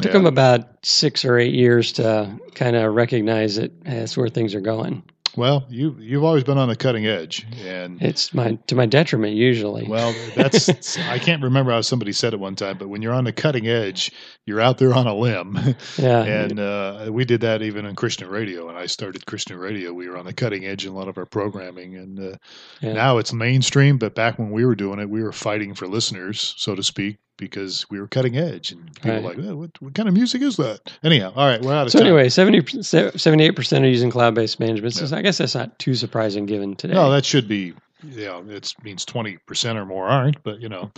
Took 0.00 0.12
them 0.12 0.26
about 0.26 0.86
six 0.86 1.24
or 1.24 1.38
eight 1.38 1.54
years 1.54 1.92
to 1.94 2.38
kind 2.54 2.76
of 2.76 2.94
recognize 2.94 3.56
that 3.56 3.82
that's 3.82 4.16
where 4.16 4.28
things 4.28 4.54
are 4.54 4.60
going. 4.60 5.02
Well, 5.36 5.66
you 5.68 5.96
you've 5.98 6.24
always 6.24 6.44
been 6.44 6.58
on 6.58 6.68
the 6.68 6.76
cutting 6.76 7.06
edge, 7.06 7.46
and 7.64 8.00
it's 8.02 8.32
my 8.34 8.58
to 8.66 8.74
my 8.74 8.86
detriment 8.86 9.34
usually. 9.34 9.86
Well, 9.86 10.14
that's 10.34 10.98
I 10.98 11.18
can't 11.18 11.42
remember 11.42 11.72
how 11.72 11.80
somebody 11.80 12.12
said 12.12 12.34
it 12.34 12.40
one 12.40 12.56
time, 12.56 12.78
but 12.78 12.88
when 12.88 13.02
you're 13.02 13.12
on 13.12 13.24
the 13.24 13.32
cutting 13.32 13.66
edge, 13.66 14.12
you're 14.46 14.60
out 14.60 14.78
there 14.78 14.94
on 14.94 15.06
a 15.06 15.14
limb. 15.14 15.58
Yeah, 15.96 16.22
and 16.22 16.60
uh, 16.60 17.08
we 17.10 17.24
did 17.24 17.40
that 17.40 17.62
even 17.62 17.84
in 17.84 17.96
Christian 17.96 18.28
radio. 18.28 18.68
And 18.68 18.78
I 18.78 18.86
started 18.86 19.26
Christian 19.26 19.56
radio. 19.56 19.92
We 19.92 20.08
were 20.08 20.16
on 20.16 20.26
the 20.26 20.32
cutting 20.32 20.64
edge 20.64 20.86
in 20.86 20.92
a 20.92 20.96
lot 20.96 21.08
of 21.08 21.18
our 21.18 21.26
programming, 21.26 21.96
and 21.96 22.18
uh, 22.18 22.36
yeah. 22.80 22.92
now 22.92 23.18
it's 23.18 23.32
mainstream. 23.32 23.98
But 23.98 24.14
back 24.14 24.38
when 24.38 24.50
we 24.50 24.64
were 24.64 24.74
doing 24.74 25.00
it, 25.00 25.10
we 25.10 25.22
were 25.22 25.32
fighting 25.32 25.74
for 25.74 25.88
listeners, 25.88 26.54
so 26.56 26.74
to 26.74 26.82
speak, 26.82 27.18
because 27.38 27.88
we 27.88 27.98
were 27.98 28.06
cutting 28.06 28.36
edge 28.36 28.72
and 28.72 28.94
people 28.94 29.12
right. 29.12 29.22
were 29.22 29.28
like, 29.30 29.38
oh, 29.38 29.56
what, 29.56 29.70
what, 29.80 29.94
kind 29.94 30.08
of 30.08 30.14
music 30.14 30.42
is 30.42 30.56
that? 30.56 30.92
Anyhow, 31.02 31.32
all 31.34 31.46
right, 31.46 31.62
we're 31.62 31.72
out 31.72 31.86
of 31.86 31.92
so 31.92 32.00
time. 32.00 32.08
anyway, 32.08 32.28
70, 32.28 32.60
78% 32.60 33.82
are 33.82 33.86
using 33.86 34.10
cloud-based 34.10 34.60
management 34.60 34.92
systems. 34.92 35.12
Yeah. 35.12 35.18
I 35.18 35.22
guess 35.22 35.38
that's 35.38 35.54
not 35.54 35.78
too 35.78 35.94
surprising 35.94 36.44
given 36.44 36.76
today. 36.76 36.94
No, 36.94 37.10
that 37.10 37.24
should 37.24 37.48
be, 37.48 37.74
know, 38.02 38.44
it 38.48 38.74
means 38.82 39.04
20% 39.04 39.76
or 39.76 39.86
more 39.86 40.06
aren't, 40.06 40.42
but 40.42 40.60
you 40.60 40.68
know, 40.68 40.90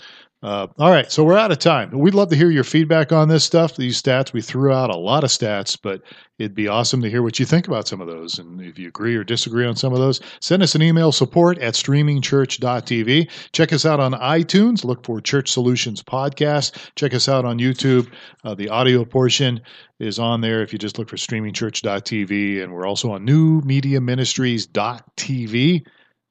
uh, 0.43 0.67
all 0.79 0.91
right, 0.91 1.13
so 1.13 1.23
we're 1.23 1.37
out 1.37 1.53
of 1.53 1.59
time. 1.59 1.91
We'd 1.91 2.15
love 2.15 2.31
to 2.31 2.37
hear 2.37 2.51
your 2.51 2.65
feedback 2.65 3.13
on 3.13 3.29
this 3.29 3.45
stuff, 3.45 3.77
these 3.77 4.01
stats. 4.01 4.33
We 4.33 4.41
threw 4.41 4.73
out 4.73 4.89
a 4.89 4.97
lot 4.97 5.23
of 5.23 5.29
stats, 5.29 5.77
but 5.81 6.01
it'd 6.39 6.55
be 6.55 6.67
awesome 6.67 7.03
to 7.03 7.11
hear 7.11 7.23
what 7.23 7.39
you 7.39 7.45
think 7.45 7.69
about 7.69 7.87
some 7.87 8.01
of 8.01 8.07
those. 8.07 8.39
And 8.39 8.59
if 8.59 8.79
you 8.79 8.89
agree 8.89 9.15
or 9.17 9.25
disagree 9.25 9.67
on 9.67 9.77
some 9.77 9.93
of 9.93 9.99
those, 9.99 10.19
send 10.41 10.63
us 10.63 10.75
an 10.75 10.81
email 10.81 11.13
support 11.13 11.59
at 11.59 11.75
streamingchurch.tv. 11.75 13.31
Check 13.53 13.75
us 13.75 13.85
out 13.85 14.01
on 14.01 14.15
iTunes. 14.15 14.83
Look 14.83 15.05
for 15.05 15.21
Church 15.21 15.53
Solutions 15.53 16.03
Podcast. 16.03 16.91
Check 16.95 17.13
us 17.13 17.29
out 17.29 17.45
on 17.45 17.59
YouTube. 17.59 18.11
Uh, 18.43 18.55
the 18.55 18.71
audio 18.71 19.05
portion 19.05 19.61
is 19.99 20.19
on 20.19 20.41
there 20.41 20.63
if 20.63 20.73
you 20.73 20.79
just 20.79 20.99
look 20.99 21.11
for 21.11 21.17
streamingchurch.tv. 21.17 22.63
And 22.63 22.73
we're 22.73 22.87
also 22.87 23.13
on 23.13 23.27
newmediaministries.tv 23.27 25.85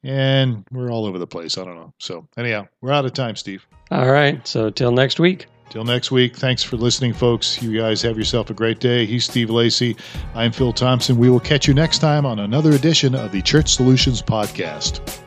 and 0.03 0.65
we're 0.71 0.91
all 0.91 1.05
over 1.05 1.17
the 1.19 1.27
place. 1.27 1.57
I 1.57 1.65
don't 1.65 1.75
know. 1.75 1.93
So, 1.97 2.27
anyhow, 2.37 2.67
we're 2.81 2.91
out 2.91 3.05
of 3.05 3.13
time, 3.13 3.35
Steve. 3.35 3.65
All 3.91 4.09
right. 4.09 4.45
So, 4.47 4.69
till 4.69 4.91
next 4.91 5.19
week. 5.19 5.47
Till 5.69 5.83
next 5.83 6.11
week. 6.11 6.35
Thanks 6.35 6.63
for 6.63 6.77
listening, 6.77 7.13
folks. 7.13 7.61
You 7.61 7.77
guys 7.79 8.01
have 8.01 8.17
yourself 8.17 8.49
a 8.49 8.53
great 8.53 8.79
day. 8.79 9.05
He's 9.05 9.25
Steve 9.25 9.49
Lacy. 9.51 9.95
I'm 10.33 10.51
Phil 10.51 10.73
Thompson. 10.73 11.17
We 11.17 11.29
will 11.29 11.39
catch 11.39 11.67
you 11.67 11.73
next 11.73 11.99
time 11.99 12.25
on 12.25 12.39
another 12.39 12.71
edition 12.71 13.13
of 13.13 13.31
the 13.31 13.41
Church 13.41 13.69
Solutions 13.73 14.21
Podcast. 14.21 15.21